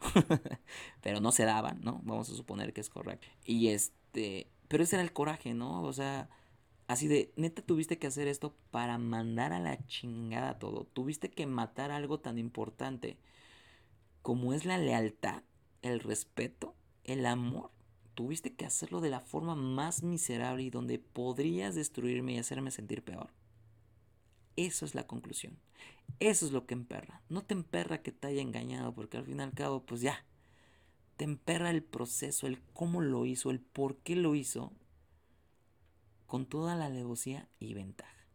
pero 1.00 1.20
no 1.20 1.30
se 1.30 1.44
daban, 1.44 1.80
¿no? 1.82 2.00
Vamos 2.02 2.28
a 2.28 2.34
suponer 2.34 2.72
que 2.72 2.80
es 2.80 2.88
correcto. 2.88 3.28
Y 3.44 3.68
este, 3.68 4.48
pero 4.66 4.82
ese 4.82 4.96
era 4.96 5.04
el 5.04 5.12
coraje, 5.12 5.54
¿no? 5.54 5.82
O 5.82 5.92
sea, 5.92 6.28
así 6.86 7.08
de, 7.08 7.32
neta 7.36 7.62
tuviste 7.62 7.98
que 7.98 8.06
hacer 8.06 8.28
esto 8.28 8.54
para 8.70 8.98
mandar 8.98 9.52
a 9.52 9.60
la 9.60 9.84
chingada 9.86 10.58
todo. 10.58 10.84
Tuviste 10.84 11.30
que 11.30 11.46
matar 11.46 11.90
algo 11.90 12.20
tan 12.20 12.38
importante 12.38 13.18
como 14.22 14.52
es 14.52 14.64
la 14.64 14.78
lealtad, 14.78 15.42
el 15.82 16.00
respeto, 16.00 16.74
el 17.04 17.26
amor 17.26 17.70
tuviste 18.16 18.54
que 18.54 18.64
hacerlo 18.64 19.00
de 19.00 19.10
la 19.10 19.20
forma 19.20 19.54
más 19.54 20.02
miserable 20.02 20.64
y 20.64 20.70
donde 20.70 20.98
podrías 20.98 21.76
destruirme 21.76 22.32
y 22.32 22.38
hacerme 22.38 22.72
sentir 22.72 23.04
peor. 23.04 23.28
Eso 24.56 24.86
es 24.86 24.94
la 24.94 25.06
conclusión. 25.06 25.58
Eso 26.18 26.46
es 26.46 26.52
lo 26.52 26.66
que 26.66 26.72
emperra. 26.74 27.20
No 27.28 27.44
te 27.44 27.52
emperra 27.52 28.02
que 28.02 28.10
te 28.10 28.26
haya 28.26 28.40
engañado, 28.40 28.94
porque 28.94 29.18
al 29.18 29.26
fin 29.26 29.38
y 29.38 29.42
al 29.42 29.52
cabo, 29.52 29.84
pues 29.84 30.00
ya. 30.00 30.24
Te 31.18 31.24
emperra 31.24 31.70
el 31.70 31.82
proceso, 31.82 32.46
el 32.46 32.60
cómo 32.72 33.02
lo 33.02 33.26
hizo, 33.26 33.50
el 33.50 33.60
por 33.60 33.98
qué 33.98 34.16
lo 34.16 34.34
hizo, 34.34 34.72
con 36.26 36.46
toda 36.46 36.76
la 36.76 36.86
alevosía 36.86 37.48
y 37.58 37.74
ventaja. 37.74 38.26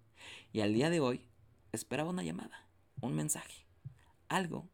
Y 0.51 0.62
al 0.62 0.73
día 0.73 0.89
de 0.89 0.99
hoy, 0.99 1.25
esperaba 1.71 2.10
una 2.10 2.23
llamada, 2.23 2.67
un 3.01 3.13
mensaje, 3.13 3.65
algo 4.27 4.69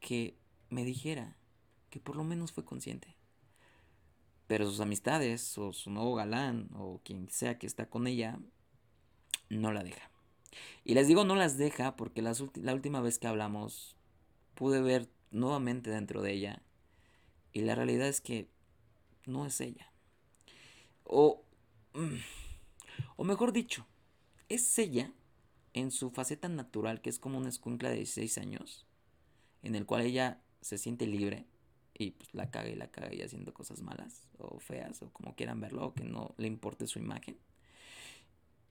que 0.00 0.38
me 0.68 0.84
dijera 0.84 1.36
que 1.90 2.00
por 2.00 2.16
lo 2.16 2.24
menos 2.24 2.52
fue 2.52 2.64
consciente. 2.64 3.16
Pero 4.46 4.66
sus 4.66 4.80
amistades 4.80 5.56
o 5.58 5.72
su 5.72 5.90
nuevo 5.90 6.14
galán 6.14 6.70
o 6.74 7.00
quien 7.04 7.28
sea 7.30 7.58
que 7.58 7.66
está 7.66 7.88
con 7.88 8.06
ella 8.06 8.40
no 9.48 9.72
la 9.72 9.84
deja. 9.84 10.10
Y 10.84 10.94
les 10.94 11.06
digo 11.06 11.24
no 11.24 11.36
las 11.36 11.56
deja 11.56 11.96
porque 11.96 12.22
la 12.22 12.74
última 12.74 13.00
vez 13.00 13.18
que 13.18 13.28
hablamos 13.28 13.96
pude 14.54 14.80
ver 14.80 15.08
nuevamente 15.30 15.90
dentro 15.90 16.22
de 16.22 16.32
ella 16.32 16.62
y 17.52 17.60
la 17.60 17.74
realidad 17.74 18.08
es 18.08 18.20
que 18.20 18.48
no 19.26 19.46
es 19.46 19.60
ella. 19.60 19.92
O, 21.12 21.42
mm, 21.94 22.18
o 23.16 23.24
mejor 23.24 23.52
dicho, 23.52 23.84
es 24.48 24.78
ella 24.78 25.12
en 25.72 25.90
su 25.90 26.10
faceta 26.10 26.48
natural 26.48 27.00
que 27.00 27.10
es 27.10 27.18
como 27.18 27.36
una 27.36 27.48
escuincla 27.48 27.90
de 27.90 27.96
16 27.96 28.38
años 28.38 28.86
en 29.62 29.74
el 29.74 29.86
cual 29.86 30.02
ella 30.02 30.40
se 30.60 30.78
siente 30.78 31.08
libre 31.08 31.46
y 31.94 32.12
pues 32.12 32.32
la 32.32 32.50
caga 32.50 32.68
y 32.68 32.76
la 32.76 32.92
caga 32.92 33.12
y 33.12 33.22
haciendo 33.22 33.52
cosas 33.52 33.82
malas 33.82 34.28
o 34.38 34.60
feas 34.60 35.02
o 35.02 35.10
como 35.10 35.34
quieran 35.34 35.60
verlo 35.60 35.86
o 35.86 35.94
que 35.94 36.04
no 36.04 36.32
le 36.38 36.46
importe 36.46 36.86
su 36.86 37.00
imagen. 37.00 37.36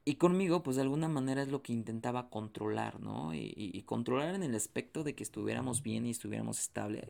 Y 0.06 0.16
conmigo, 0.16 0.64
pues 0.64 0.78
de 0.78 0.84
alguna 0.84 1.10
manera 1.10 1.42
es 1.44 1.50
lo 1.50 1.62
que 1.62 1.74
intentaba 1.74 2.30
controlar, 2.30 3.02
¿no? 3.02 3.34
Y, 3.34 3.84
controlar 3.86 4.34
en 4.34 4.44
el 4.44 4.56
aspecto 4.56 5.04
de 5.04 5.14
que 5.14 5.24
estuviéramos 5.24 5.84
bien 5.84 6.06
y 6.06 6.12
estuviéramos 6.12 6.60
estable, 6.60 7.10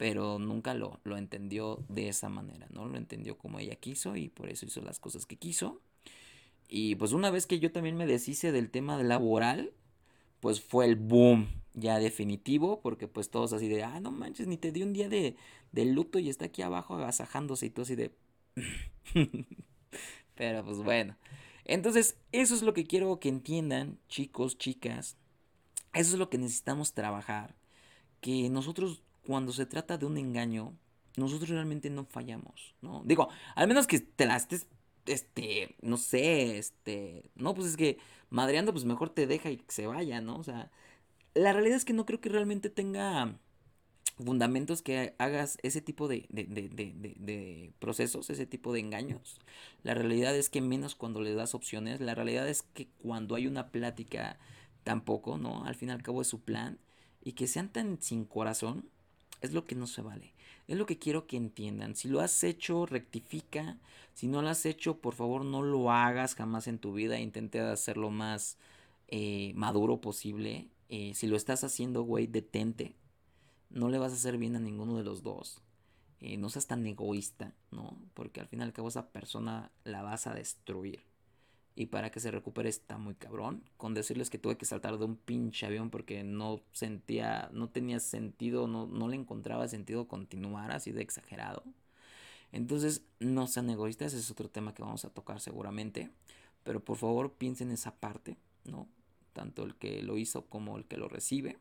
pero 0.00 0.38
nunca 0.38 0.72
lo, 0.72 0.98
lo 1.04 1.18
entendió 1.18 1.84
de 1.90 2.08
esa 2.08 2.30
manera, 2.30 2.66
¿no? 2.70 2.86
Lo 2.86 2.96
entendió 2.96 3.36
como 3.36 3.58
ella 3.58 3.76
quiso 3.76 4.16
y 4.16 4.30
por 4.30 4.48
eso 4.48 4.64
hizo 4.64 4.80
las 4.80 4.98
cosas 4.98 5.26
que 5.26 5.36
quiso. 5.36 5.82
Y 6.70 6.94
pues 6.94 7.12
una 7.12 7.30
vez 7.30 7.46
que 7.46 7.58
yo 7.58 7.70
también 7.70 7.98
me 7.98 8.06
deshice 8.06 8.50
del 8.50 8.70
tema 8.70 9.02
laboral, 9.02 9.74
pues 10.40 10.62
fue 10.62 10.86
el 10.86 10.96
boom 10.96 11.48
ya 11.74 11.98
definitivo, 11.98 12.80
porque 12.80 13.08
pues 13.08 13.28
todos 13.28 13.52
así 13.52 13.68
de, 13.68 13.82
ah, 13.82 14.00
no 14.00 14.10
manches, 14.10 14.46
ni 14.46 14.56
te 14.56 14.72
di 14.72 14.82
un 14.82 14.94
día 14.94 15.10
de, 15.10 15.36
de 15.70 15.84
luto 15.84 16.18
y 16.18 16.30
está 16.30 16.46
aquí 16.46 16.62
abajo 16.62 16.94
agasajándose 16.94 17.66
y 17.66 17.70
todo 17.70 17.82
así 17.82 17.94
de... 17.94 18.10
Pero 20.34 20.64
pues 20.64 20.78
bueno. 20.78 21.14
Entonces, 21.66 22.16
eso 22.32 22.54
es 22.54 22.62
lo 22.62 22.72
que 22.72 22.84
quiero 22.84 23.20
que 23.20 23.28
entiendan, 23.28 23.98
chicos, 24.08 24.56
chicas. 24.56 25.18
Eso 25.92 26.14
es 26.14 26.18
lo 26.18 26.30
que 26.30 26.38
necesitamos 26.38 26.94
trabajar. 26.94 27.54
Que 28.22 28.48
nosotros, 28.48 29.02
cuando 29.30 29.52
se 29.52 29.64
trata 29.64 29.96
de 29.96 30.06
un 30.06 30.18
engaño, 30.18 30.76
nosotros 31.16 31.50
realmente 31.50 31.88
no 31.88 32.04
fallamos, 32.04 32.74
¿no? 32.82 33.04
Digo, 33.04 33.28
al 33.54 33.68
menos 33.68 33.86
que 33.86 34.00
te 34.00 34.26
la 34.26 34.34
estés 34.34 34.66
este, 35.06 35.76
no 35.82 35.98
sé, 35.98 36.58
este, 36.58 37.30
no, 37.36 37.54
pues 37.54 37.68
es 37.68 37.76
que 37.76 37.98
madreando, 38.28 38.72
pues 38.72 38.84
mejor 38.84 39.08
te 39.10 39.28
deja 39.28 39.48
y 39.48 39.62
se 39.68 39.86
vaya, 39.86 40.20
¿no? 40.20 40.36
O 40.36 40.42
sea, 40.42 40.72
la 41.34 41.52
realidad 41.52 41.76
es 41.76 41.84
que 41.84 41.92
no 41.92 42.06
creo 42.06 42.20
que 42.20 42.28
realmente 42.28 42.70
tenga 42.70 43.38
fundamentos 44.16 44.82
que 44.82 45.14
hagas 45.18 45.58
ese 45.62 45.80
tipo 45.80 46.08
de, 46.08 46.26
de, 46.28 46.42
de, 46.46 46.68
de, 46.68 47.72
procesos, 47.78 48.30
ese 48.30 48.46
tipo 48.46 48.72
de 48.72 48.80
engaños. 48.80 49.38
La 49.84 49.94
realidad 49.94 50.36
es 50.36 50.50
que 50.50 50.60
menos 50.60 50.96
cuando 50.96 51.20
le 51.20 51.34
das 51.34 51.54
opciones, 51.54 52.00
la 52.00 52.16
realidad 52.16 52.48
es 52.48 52.62
que 52.62 52.88
cuando 53.00 53.36
hay 53.36 53.46
una 53.46 53.68
plática 53.68 54.40
tampoco, 54.82 55.38
¿no? 55.38 55.64
Al 55.66 55.76
fin 55.76 55.90
y 55.90 55.92
al 55.92 56.02
cabo 56.02 56.20
es 56.20 56.26
su 56.26 56.40
plan 56.40 56.80
y 57.22 57.34
que 57.34 57.46
sean 57.46 57.68
tan 57.68 58.02
sin 58.02 58.24
corazón, 58.24 58.90
es 59.40 59.52
lo 59.52 59.64
que 59.64 59.74
no 59.74 59.86
se 59.86 60.02
vale. 60.02 60.32
Es 60.68 60.76
lo 60.76 60.86
que 60.86 60.98
quiero 60.98 61.26
que 61.26 61.36
entiendan. 61.36 61.96
Si 61.96 62.08
lo 62.08 62.20
has 62.20 62.44
hecho, 62.44 62.86
rectifica. 62.86 63.78
Si 64.14 64.28
no 64.28 64.42
lo 64.42 64.48
has 64.48 64.66
hecho, 64.66 64.98
por 64.98 65.14
favor 65.14 65.44
no 65.44 65.62
lo 65.62 65.90
hagas 65.90 66.34
jamás 66.34 66.68
en 66.68 66.78
tu 66.78 66.92
vida. 66.92 67.18
Intente 67.18 67.60
hacerlo 67.60 68.10
más 68.10 68.56
eh, 69.08 69.52
maduro 69.56 70.00
posible. 70.00 70.68
Eh, 70.88 71.12
si 71.14 71.26
lo 71.26 71.36
estás 71.36 71.64
haciendo, 71.64 72.02
güey, 72.02 72.26
detente. 72.26 72.94
No 73.70 73.88
le 73.88 73.98
vas 73.98 74.12
a 74.12 74.16
hacer 74.16 74.38
bien 74.38 74.56
a 74.56 74.60
ninguno 74.60 74.96
de 74.96 75.04
los 75.04 75.22
dos. 75.22 75.62
Eh, 76.20 76.36
no 76.36 76.50
seas 76.50 76.66
tan 76.66 76.86
egoísta, 76.86 77.54
¿no? 77.70 77.96
Porque 78.14 78.40
al 78.40 78.46
fin 78.48 78.60
y 78.60 78.62
al 78.62 78.72
cabo 78.72 78.88
esa 78.88 79.10
persona 79.10 79.70
la 79.84 80.02
vas 80.02 80.26
a 80.26 80.34
destruir. 80.34 81.09
Y 81.76 81.86
para 81.86 82.10
que 82.10 82.20
se 82.20 82.30
recupere 82.30 82.68
está 82.68 82.98
muy 82.98 83.14
cabrón. 83.14 83.62
Con 83.76 83.94
decirles 83.94 84.28
que 84.28 84.38
tuve 84.38 84.56
que 84.56 84.66
saltar 84.66 84.98
de 84.98 85.04
un 85.04 85.16
pinche 85.16 85.66
avión 85.66 85.90
porque 85.90 86.24
no 86.24 86.60
sentía, 86.72 87.48
no 87.52 87.68
tenía 87.68 88.00
sentido, 88.00 88.66
no, 88.66 88.86
no 88.86 89.08
le 89.08 89.16
encontraba 89.16 89.68
sentido 89.68 90.08
continuar 90.08 90.72
así 90.72 90.92
de 90.92 91.02
exagerado. 91.02 91.64
Entonces, 92.52 93.02
no 93.20 93.46
sean 93.46 93.70
egoístas, 93.70 94.12
es 94.12 94.30
otro 94.30 94.48
tema 94.48 94.74
que 94.74 94.82
vamos 94.82 95.04
a 95.04 95.10
tocar 95.10 95.40
seguramente. 95.40 96.10
Pero 96.64 96.84
por 96.84 96.96
favor 96.96 97.32
piensen 97.34 97.70
esa 97.70 97.94
parte, 97.94 98.36
¿no? 98.64 98.88
Tanto 99.32 99.62
el 99.64 99.76
que 99.76 100.02
lo 100.02 100.18
hizo 100.18 100.46
como 100.46 100.76
el 100.76 100.84
que 100.84 100.96
lo 100.96 101.08
recibe. 101.08 101.58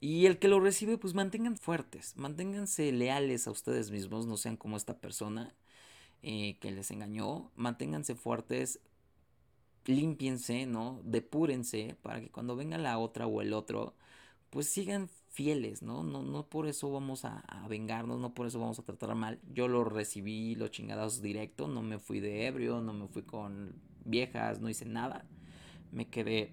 Y 0.00 0.26
el 0.26 0.38
que 0.38 0.48
lo 0.48 0.60
recibe, 0.60 0.98
pues 0.98 1.14
mantengan 1.14 1.56
fuertes, 1.56 2.16
manténganse 2.16 2.90
leales 2.90 3.46
a 3.46 3.52
ustedes 3.52 3.90
mismos, 3.90 4.26
no 4.26 4.36
sean 4.36 4.56
como 4.56 4.76
esta 4.76 4.98
persona 4.98 5.54
eh, 6.22 6.56
que 6.60 6.70
les 6.70 6.90
engañó, 6.90 7.50
manténganse 7.56 8.14
fuertes, 8.14 8.80
limpiense, 9.86 10.66
¿no? 10.66 11.00
Depúrense 11.04 11.96
para 12.02 12.20
que 12.20 12.30
cuando 12.30 12.56
venga 12.56 12.78
la 12.78 12.98
otra 12.98 13.26
o 13.26 13.42
el 13.42 13.52
otro, 13.52 13.94
pues 14.50 14.68
sigan 14.68 15.08
fieles, 15.30 15.82
¿no? 15.82 16.02
No, 16.02 16.22
no 16.22 16.46
por 16.46 16.66
eso 16.66 16.92
vamos 16.92 17.24
a, 17.24 17.42
vengarnos, 17.68 18.20
no 18.20 18.34
por 18.34 18.46
eso 18.46 18.60
vamos 18.60 18.78
a 18.78 18.82
tratar 18.84 19.14
mal. 19.14 19.40
Yo 19.52 19.66
lo 19.66 19.84
recibí 19.84 20.54
los 20.54 20.70
chingados 20.70 21.22
directo, 21.22 21.68
no 21.68 21.82
me 21.82 21.98
fui 21.98 22.20
de 22.20 22.46
ebrio, 22.46 22.80
no 22.80 22.92
me 22.92 23.08
fui 23.08 23.22
con 23.22 23.74
viejas, 24.04 24.60
no 24.60 24.68
hice 24.68 24.84
nada. 24.84 25.24
Me 25.90 26.08
quedé, 26.08 26.52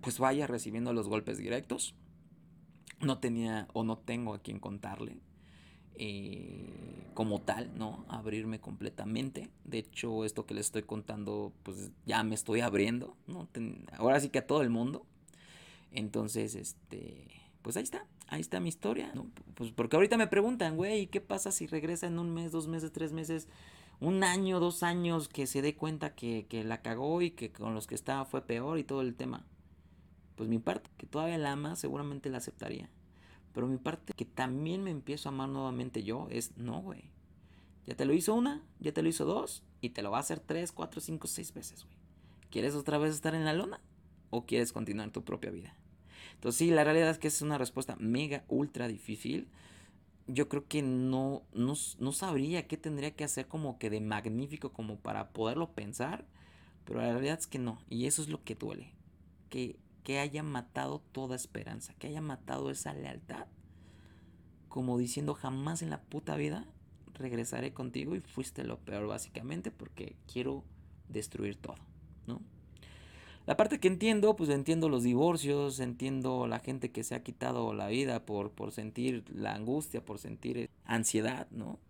pues 0.00 0.18
vaya, 0.18 0.46
recibiendo 0.46 0.92
los 0.92 1.08
golpes 1.08 1.38
directos. 1.38 1.94
No 3.00 3.18
tenía 3.18 3.68
o 3.72 3.84
no 3.84 3.98
tengo 3.98 4.34
a 4.34 4.42
quien 4.42 4.58
contarle. 4.58 5.20
Eh, 5.98 7.06
como 7.14 7.40
tal, 7.40 7.70
¿no? 7.78 8.04
Abrirme 8.08 8.60
completamente. 8.60 9.48
De 9.64 9.78
hecho, 9.78 10.24
esto 10.24 10.44
que 10.44 10.52
les 10.52 10.66
estoy 10.66 10.82
contando, 10.82 11.52
pues 11.62 11.90
ya 12.04 12.22
me 12.22 12.34
estoy 12.34 12.60
abriendo, 12.60 13.16
¿no? 13.26 13.48
ahora 13.96 14.20
sí 14.20 14.28
que 14.28 14.40
a 14.40 14.46
todo 14.46 14.60
el 14.60 14.68
mundo. 14.68 15.06
Entonces, 15.92 16.54
este, 16.54 17.26
pues 17.62 17.78
ahí 17.78 17.84
está, 17.84 18.06
ahí 18.28 18.42
está 18.42 18.60
mi 18.60 18.68
historia, 18.68 19.12
¿no? 19.14 19.26
Pues 19.54 19.72
porque 19.72 19.96
ahorita 19.96 20.18
me 20.18 20.26
preguntan, 20.26 20.76
güey, 20.76 21.06
¿qué 21.06 21.22
pasa 21.22 21.52
si 21.52 21.66
regresa 21.66 22.06
en 22.06 22.18
un 22.18 22.34
mes, 22.34 22.52
dos 22.52 22.68
meses, 22.68 22.92
tres 22.92 23.12
meses? 23.12 23.48
un 24.00 24.24
año, 24.24 24.60
dos 24.60 24.82
años 24.82 25.28
que 25.28 25.46
se 25.46 25.62
dé 25.62 25.74
cuenta 25.74 26.14
que, 26.14 26.46
que 26.48 26.64
la 26.64 26.82
cagó 26.82 27.22
y 27.22 27.30
que 27.30 27.50
con 27.50 27.74
los 27.74 27.86
que 27.86 27.94
estaba 27.94 28.24
fue 28.24 28.42
peor 28.42 28.78
y 28.78 28.84
todo 28.84 29.00
el 29.00 29.14
tema. 29.14 29.44
Pues 30.34 30.48
mi 30.48 30.58
parte, 30.58 30.90
que 30.98 31.06
todavía 31.06 31.38
la 31.38 31.52
ama, 31.52 31.76
seguramente 31.76 32.28
la 32.28 32.38
aceptaría. 32.38 32.90
Pero 33.56 33.68
mi 33.68 33.78
parte, 33.78 34.12
que 34.12 34.26
también 34.26 34.82
me 34.82 34.90
empiezo 34.90 35.30
a 35.30 35.32
amar 35.32 35.48
nuevamente 35.48 36.02
yo, 36.02 36.28
es 36.30 36.54
no, 36.58 36.82
güey. 36.82 37.04
Ya 37.86 37.96
te 37.96 38.04
lo 38.04 38.12
hizo 38.12 38.34
una, 38.34 38.62
ya 38.80 38.92
te 38.92 39.00
lo 39.00 39.08
hizo 39.08 39.24
dos, 39.24 39.62
y 39.80 39.88
te 39.88 40.02
lo 40.02 40.10
va 40.10 40.18
a 40.18 40.20
hacer 40.20 40.40
tres, 40.40 40.72
cuatro, 40.72 41.00
cinco, 41.00 41.26
seis 41.26 41.54
veces, 41.54 41.86
güey. 41.86 41.96
¿Quieres 42.50 42.74
otra 42.74 42.98
vez 42.98 43.14
estar 43.14 43.34
en 43.34 43.46
la 43.46 43.54
lona? 43.54 43.80
¿O 44.28 44.44
quieres 44.44 44.74
continuar 44.74 45.10
tu 45.10 45.24
propia 45.24 45.50
vida? 45.50 45.74
Entonces 46.34 46.58
sí, 46.58 46.70
la 46.70 46.84
realidad 46.84 47.08
es 47.08 47.16
que 47.16 47.28
es 47.28 47.40
una 47.40 47.56
respuesta 47.56 47.96
mega, 47.98 48.44
ultra 48.48 48.88
difícil. 48.88 49.48
Yo 50.26 50.50
creo 50.50 50.68
que 50.68 50.82
no, 50.82 51.42
no, 51.54 51.72
no 51.98 52.12
sabría 52.12 52.68
qué 52.68 52.76
tendría 52.76 53.16
que 53.16 53.24
hacer 53.24 53.48
como 53.48 53.78
que 53.78 53.88
de 53.88 54.02
magnífico 54.02 54.74
como 54.74 54.98
para 54.98 55.30
poderlo 55.30 55.70
pensar. 55.72 56.26
Pero 56.84 57.00
la 57.00 57.10
realidad 57.10 57.38
es 57.38 57.46
que 57.46 57.58
no. 57.58 57.78
Y 57.88 58.04
eso 58.04 58.20
es 58.20 58.28
lo 58.28 58.44
que 58.44 58.54
duele. 58.54 58.92
Que, 59.48 59.76
que 60.06 60.20
haya 60.20 60.44
matado 60.44 61.02
toda 61.10 61.34
esperanza. 61.34 61.92
Que 61.98 62.06
haya 62.06 62.20
matado 62.20 62.70
esa 62.70 62.94
lealtad. 62.94 63.48
Como 64.68 64.98
diciendo 64.98 65.34
jamás 65.34 65.82
en 65.82 65.90
la 65.90 66.00
puta 66.00 66.36
vida 66.36 66.64
regresaré 67.14 67.72
contigo 67.72 68.14
y 68.14 68.20
fuiste 68.20 68.62
lo 68.62 68.78
peor 68.78 69.08
básicamente 69.08 69.72
porque 69.72 70.14
quiero 70.32 70.62
destruir 71.08 71.56
todo, 71.56 71.74
¿no? 72.28 72.40
La 73.46 73.56
parte 73.56 73.80
que 73.80 73.88
entiendo, 73.88 74.36
pues 74.36 74.48
entiendo 74.48 74.88
los 74.88 75.02
divorcios, 75.02 75.80
entiendo 75.80 76.46
la 76.46 76.60
gente 76.60 76.92
que 76.92 77.02
se 77.02 77.16
ha 77.16 77.24
quitado 77.24 77.74
la 77.74 77.88
vida 77.88 78.24
por, 78.24 78.52
por 78.52 78.70
sentir 78.70 79.24
la 79.34 79.56
angustia, 79.56 80.04
por 80.04 80.20
sentir 80.20 80.70
ansiedad, 80.84 81.48
¿no? 81.50 81.80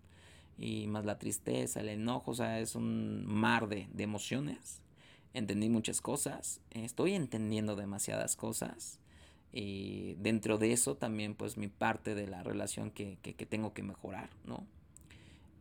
Y 0.57 0.87
más 0.87 1.05
la 1.05 1.18
tristeza, 1.18 1.81
el 1.81 1.90
enojo, 1.90 2.31
o 2.31 2.35
sea, 2.35 2.61
es 2.61 2.76
un 2.76 3.26
mar 3.26 3.68
de, 3.68 3.88
de 3.92 4.05
emociones. 4.05 4.81
Entendí 5.37 5.68
muchas 5.68 6.01
cosas, 6.01 6.62
estoy 6.70 7.12
entendiendo 7.12 7.77
demasiadas 7.77 8.37
cosas. 8.37 9.01
Y 9.53 10.14
dentro 10.14 10.57
de 10.57 10.72
eso 10.72 10.96
también 10.96 11.35
pues 11.35 11.59
mi 11.59 11.68
parte 11.68 12.14
de 12.14 12.27
la 12.27 12.42
relación 12.42 12.90
que, 12.90 13.18
que, 13.20 13.35
que 13.35 13.44
tengo 13.44 13.75
que 13.75 13.83
mejorar, 13.83 14.31
¿no? 14.46 14.66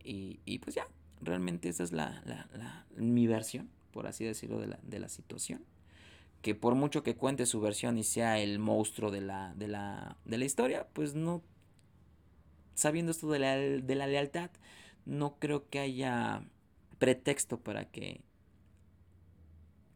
Y, 0.02 0.40
y, 0.46 0.60
pues 0.60 0.76
ya, 0.76 0.88
realmente 1.20 1.68
esa 1.68 1.82
es 1.82 1.92
la, 1.92 2.22
la, 2.24 2.48
la, 2.54 2.86
mi 2.96 3.26
versión, 3.26 3.68
por 3.92 4.06
así 4.06 4.24
decirlo, 4.24 4.58
de 4.60 4.68
la, 4.68 4.78
de 4.82 4.98
la 4.98 5.10
situación 5.10 5.62
que 6.40 6.54
por 6.54 6.74
mucho 6.76 7.02
que 7.02 7.16
cuente 7.16 7.44
su 7.44 7.60
versión 7.60 7.98
y 7.98 8.04
sea 8.04 8.38
el 8.38 8.60
monstruo 8.60 9.10
de 9.10 9.20
la, 9.20 9.52
de 9.56 9.68
la, 9.68 10.16
de 10.24 10.38
la 10.38 10.44
historia, 10.44 10.86
pues 10.92 11.16
no, 11.16 11.42
sabiendo 12.74 13.10
esto 13.10 13.28
de 13.30 13.40
la, 13.40 13.56
de 13.56 13.94
la 13.96 14.06
lealtad, 14.06 14.50
no 15.04 15.36
creo 15.40 15.68
que 15.68 15.80
haya 15.80 16.44
pretexto 16.98 17.58
para 17.58 17.90
que 17.90 18.20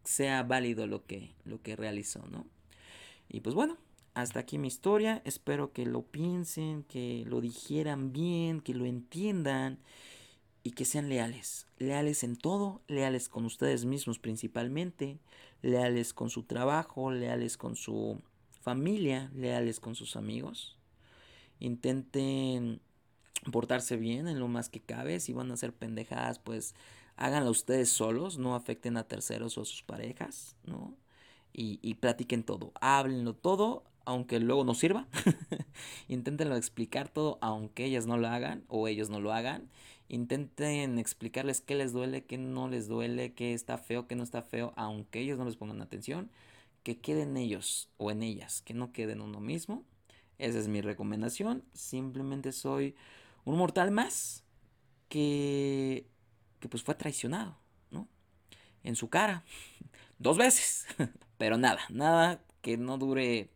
sea 0.04 0.42
válido 0.42 0.86
lo 0.86 1.04
que, 1.04 1.34
lo 1.44 1.62
que 1.62 1.76
realizó, 1.76 2.26
¿no? 2.30 2.46
Y 3.28 3.40
pues 3.40 3.54
bueno, 3.54 3.78
hasta 4.14 4.40
aquí 4.40 4.58
mi 4.58 4.68
historia, 4.68 5.22
espero 5.24 5.72
que 5.72 5.86
lo 5.86 6.02
piensen, 6.02 6.82
que 6.84 7.24
lo 7.26 7.40
dijeran 7.40 8.12
bien, 8.12 8.60
que 8.60 8.74
lo 8.74 8.84
entiendan 8.84 9.78
y 10.62 10.72
que 10.72 10.84
sean 10.84 11.08
leales. 11.08 11.66
Leales 11.78 12.24
en 12.24 12.36
todo, 12.36 12.82
leales 12.88 13.28
con 13.28 13.44
ustedes 13.44 13.84
mismos 13.84 14.18
principalmente, 14.18 15.18
leales 15.62 16.12
con 16.12 16.28
su 16.28 16.42
trabajo, 16.42 17.10
leales 17.10 17.56
con 17.56 17.76
su 17.76 18.20
familia, 18.60 19.30
leales 19.34 19.80
con 19.80 19.94
sus 19.94 20.16
amigos. 20.16 20.76
Intenten 21.60 22.80
portarse 23.52 23.96
bien 23.96 24.28
en 24.28 24.38
lo 24.38 24.48
más 24.48 24.68
que 24.68 24.80
cabe. 24.80 25.20
Si 25.20 25.32
van 25.32 25.50
a 25.50 25.54
hacer 25.54 25.72
pendejadas, 25.72 26.38
pues 26.38 26.74
háganlo 27.20 27.50
ustedes 27.50 27.90
solos, 27.90 28.38
no 28.38 28.54
afecten 28.56 28.96
a 28.96 29.04
terceros 29.04 29.56
o 29.56 29.62
a 29.62 29.64
sus 29.64 29.82
parejas, 29.82 30.56
¿no? 30.64 30.96
Y, 31.52 31.78
y 31.82 31.94
platiquen 31.94 32.42
todo, 32.42 32.72
háblenlo 32.80 33.34
todo, 33.34 33.84
aunque 34.04 34.40
luego 34.40 34.64
no 34.64 34.74
sirva. 34.74 35.06
Inténtenlo 36.08 36.56
explicar 36.56 37.08
todo, 37.08 37.38
aunque 37.40 37.84
ellas 37.84 38.06
no 38.06 38.18
lo 38.18 38.28
hagan 38.28 38.64
o 38.68 38.88
ellos 38.88 39.10
no 39.10 39.20
lo 39.20 39.32
hagan. 39.32 39.70
Intenten 40.08 40.98
explicarles 40.98 41.60
qué 41.60 41.76
les 41.76 41.92
duele, 41.92 42.24
qué 42.24 42.36
no 42.36 42.68
les 42.68 42.88
duele, 42.88 43.32
qué 43.32 43.54
está 43.54 43.78
feo, 43.78 44.08
qué 44.08 44.16
no 44.16 44.24
está 44.24 44.42
feo, 44.42 44.72
aunque 44.76 45.20
ellos 45.20 45.38
no 45.38 45.44
les 45.44 45.56
pongan 45.56 45.80
atención. 45.82 46.30
Que 46.82 46.98
queden 46.98 47.36
ellos 47.36 47.90
o 47.98 48.10
en 48.10 48.22
ellas, 48.22 48.62
que 48.62 48.74
no 48.74 48.92
queden 48.92 49.20
uno 49.20 49.40
mismo. 49.40 49.84
Esa 50.38 50.58
es 50.58 50.68
mi 50.68 50.80
recomendación. 50.80 51.62
Simplemente 51.74 52.52
soy 52.52 52.96
un 53.44 53.56
mortal 53.56 53.90
más 53.90 54.42
que, 55.08 56.06
que 56.60 56.68
pues 56.68 56.82
fue 56.82 56.94
traicionado, 56.94 57.58
¿no? 57.90 58.08
En 58.84 58.96
su 58.96 59.08
cara. 59.08 59.42
Dos 60.18 60.38
veces. 60.38 60.86
Pero 61.38 61.58
nada, 61.58 61.80
nada 61.88 62.42
que 62.60 62.76
no 62.76 62.98
dure 62.98 63.50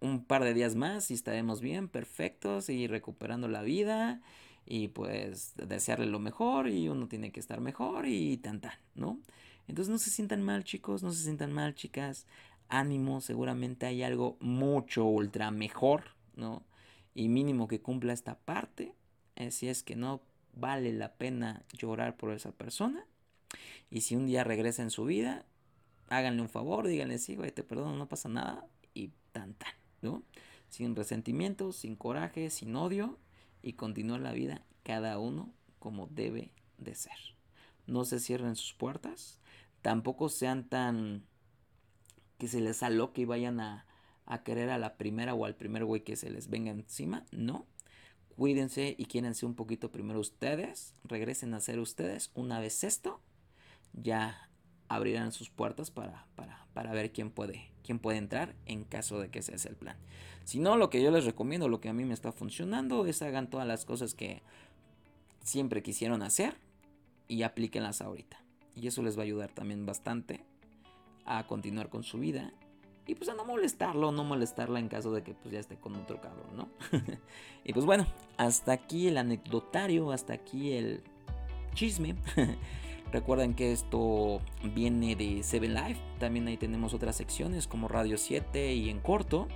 un 0.00 0.24
par 0.24 0.42
de 0.42 0.54
días 0.54 0.74
más 0.74 1.10
y 1.10 1.14
estaremos 1.14 1.60
bien, 1.60 1.88
perfectos 1.88 2.68
y 2.68 2.88
recuperando 2.88 3.46
la 3.46 3.62
vida 3.62 4.20
y 4.66 4.88
pues 4.88 5.54
desearle 5.56 6.06
lo 6.06 6.18
mejor 6.18 6.68
y 6.68 6.88
uno 6.88 7.08
tiene 7.08 7.30
que 7.30 7.40
estar 7.40 7.60
mejor 7.60 8.06
y 8.06 8.36
tan 8.38 8.60
tan, 8.60 8.74
¿no? 8.94 9.20
Entonces 9.68 9.92
no 9.92 9.98
se 9.98 10.10
sientan 10.10 10.42
mal 10.42 10.64
chicos, 10.64 11.02
no 11.02 11.12
se 11.12 11.22
sientan 11.22 11.52
mal 11.52 11.74
chicas, 11.74 12.26
ánimo, 12.68 13.20
seguramente 13.20 13.86
hay 13.86 14.02
algo 14.02 14.36
mucho 14.40 15.04
ultra 15.04 15.50
mejor, 15.50 16.16
¿no? 16.34 16.64
Y 17.14 17.28
mínimo 17.28 17.68
que 17.68 17.80
cumpla 17.80 18.12
esta 18.12 18.38
parte, 18.38 18.94
eh, 19.36 19.50
si 19.50 19.68
es 19.68 19.82
que 19.82 19.94
no 19.94 20.22
vale 20.52 20.92
la 20.92 21.14
pena 21.14 21.64
llorar 21.72 22.16
por 22.16 22.32
esa 22.32 22.52
persona 22.52 23.06
y 23.90 24.02
si 24.02 24.16
un 24.16 24.26
día 24.26 24.44
regresa 24.44 24.82
en 24.82 24.90
su 24.90 25.04
vida, 25.04 25.44
háganle 26.08 26.42
un 26.42 26.48
favor, 26.48 26.86
díganle 26.86 27.18
sí, 27.18 27.36
güey, 27.36 27.50
te 27.52 27.62
perdono, 27.62 27.96
no 27.96 28.08
pasa 28.08 28.28
nada 28.28 28.66
y 28.94 29.10
tan 29.32 29.54
tan. 29.54 29.72
¿no? 30.02 30.22
Sin 30.68 30.94
resentimiento, 30.96 31.72
sin 31.72 31.96
coraje, 31.96 32.50
sin 32.50 32.76
odio 32.76 33.18
y 33.62 33.74
continuar 33.74 34.20
la 34.20 34.32
vida 34.32 34.62
cada 34.82 35.18
uno 35.18 35.52
como 35.78 36.08
debe 36.08 36.50
de 36.78 36.94
ser. 36.94 37.16
No 37.86 38.04
se 38.04 38.20
cierren 38.20 38.56
sus 38.56 38.74
puertas, 38.74 39.38
tampoco 39.80 40.28
sean 40.28 40.68
tan 40.68 41.24
que 42.38 42.48
se 42.48 42.60
les 42.60 42.82
aloque 42.82 43.22
y 43.22 43.24
vayan 43.24 43.60
a, 43.60 43.86
a 44.26 44.42
querer 44.42 44.70
a 44.70 44.78
la 44.78 44.96
primera 44.96 45.34
o 45.34 45.44
al 45.44 45.54
primer 45.54 45.84
güey 45.84 46.02
que 46.02 46.16
se 46.16 46.30
les 46.30 46.48
venga 46.48 46.72
encima, 46.72 47.24
no. 47.30 47.66
Cuídense 48.36 48.94
y 48.98 49.04
quiérense 49.06 49.46
un 49.46 49.54
poquito 49.54 49.92
primero 49.92 50.20
ustedes, 50.20 50.94
regresen 51.04 51.54
a 51.54 51.60
ser 51.60 51.78
ustedes. 51.78 52.30
Una 52.34 52.60
vez 52.60 52.84
esto, 52.84 53.20
ya 53.92 54.48
abrirán 54.88 55.32
sus 55.32 55.50
puertas 55.50 55.90
para, 55.90 56.26
para, 56.34 56.66
para, 56.74 56.92
ver 56.92 57.12
quién 57.12 57.30
puede, 57.30 57.70
quién 57.82 57.98
puede 57.98 58.18
entrar 58.18 58.54
en 58.66 58.84
caso 58.84 59.18
de 59.20 59.30
que 59.30 59.40
ese 59.40 59.54
es 59.54 59.66
el 59.66 59.76
plan. 59.76 59.96
Si 60.44 60.58
no, 60.58 60.76
lo 60.76 60.90
que 60.90 61.02
yo 61.02 61.10
les 61.10 61.24
recomiendo, 61.24 61.68
lo 61.68 61.80
que 61.80 61.88
a 61.88 61.92
mí 61.92 62.04
me 62.04 62.14
está 62.14 62.32
funcionando, 62.32 63.06
es 63.06 63.22
hagan 63.22 63.48
todas 63.48 63.66
las 63.66 63.84
cosas 63.84 64.14
que 64.14 64.42
siempre 65.42 65.82
quisieron 65.82 66.22
hacer 66.22 66.56
y 67.28 67.42
aplíquenlas 67.42 68.00
ahorita. 68.00 68.42
Y 68.74 68.86
eso 68.86 69.02
les 69.02 69.16
va 69.16 69.22
a 69.22 69.24
ayudar 69.24 69.50
también 69.50 69.86
bastante 69.86 70.44
a 71.24 71.46
continuar 71.46 71.88
con 71.88 72.02
su 72.02 72.18
vida. 72.18 72.52
Y 73.06 73.14
pues 73.16 73.28
a 73.30 73.34
no 73.34 73.44
molestarlo, 73.44 74.12
no 74.12 74.22
molestarla 74.22 74.78
en 74.78 74.88
caso 74.88 75.12
de 75.12 75.22
que 75.22 75.34
pues 75.34 75.52
ya 75.52 75.60
esté 75.60 75.76
con 75.76 75.96
otro 75.96 76.20
cabrón, 76.20 76.56
¿no? 76.56 76.68
y 77.64 77.72
pues 77.72 77.84
bueno, 77.84 78.06
hasta 78.36 78.72
aquí 78.72 79.08
el 79.08 79.18
anecdotario, 79.18 80.12
hasta 80.12 80.34
aquí 80.34 80.72
el 80.72 81.02
chisme. 81.74 82.14
Recuerden 83.12 83.54
que 83.54 83.72
esto 83.72 84.40
viene 84.74 85.16
de 85.16 85.42
Seven 85.42 85.74
Life. 85.74 86.00
También 86.18 86.46
ahí 86.48 86.56
tenemos 86.56 86.94
otras 86.94 87.16
secciones 87.16 87.66
como 87.66 87.88
Radio 87.88 88.16
7 88.16 88.72
y 88.72 88.88
en 88.88 89.00
corto. 89.00 89.48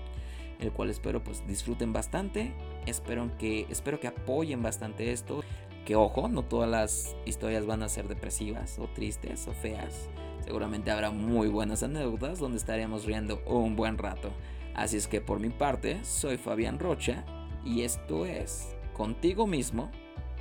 El 0.61 0.72
cual 0.72 0.90
espero 0.90 1.22
pues 1.22 1.46
disfruten 1.46 1.92
bastante. 1.92 2.52
Espero 2.85 3.30
que, 3.38 3.66
espero 3.70 3.98
que 3.98 4.09
apoyen 4.09 4.62
bastante 4.62 5.12
esto. 5.12 5.42
Que 5.87 5.96
ojo, 5.96 6.28
no 6.28 6.42
todas 6.44 6.68
las 6.68 7.16
historias 7.24 7.64
van 7.64 7.82
a 7.82 7.88
ser 7.88 8.09
depresivas 8.09 8.78
o 8.78 8.88
tristes 8.88 9.46
o 9.46 9.52
feas. 9.52 10.11
Seguramente 10.46 10.92
habrá 10.92 11.11
muy 11.11 11.48
buenas 11.48 11.82
anécdotas 11.82 12.38
donde 12.38 12.56
estaremos 12.56 13.04
riendo 13.04 13.42
un 13.46 13.74
buen 13.74 13.98
rato. 13.98 14.30
Así 14.74 14.96
es 14.96 15.09
que 15.09 15.20
por 15.20 15.40
mi 15.40 15.50
parte, 15.50 16.04
soy 16.04 16.37
Fabián 16.37 16.78
Rocha 16.78 17.24
y 17.64 17.82
esto 17.82 18.24
es 18.24 18.76
Contigo 18.94 19.49
mismo. 19.49 19.90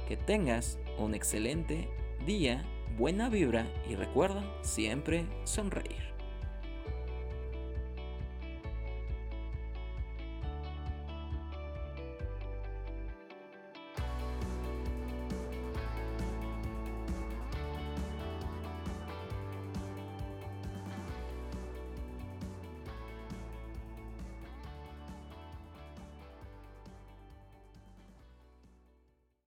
Que 0.07 0.15
tengas 0.15 0.77
un 0.99 1.15
excelente 1.15 1.89
día 2.23 2.63
buena 2.99 3.29
vibra 3.29 3.65
y 3.89 3.95
recuerda 3.95 4.43
siempre 4.61 5.25
sonreír. 5.43 6.14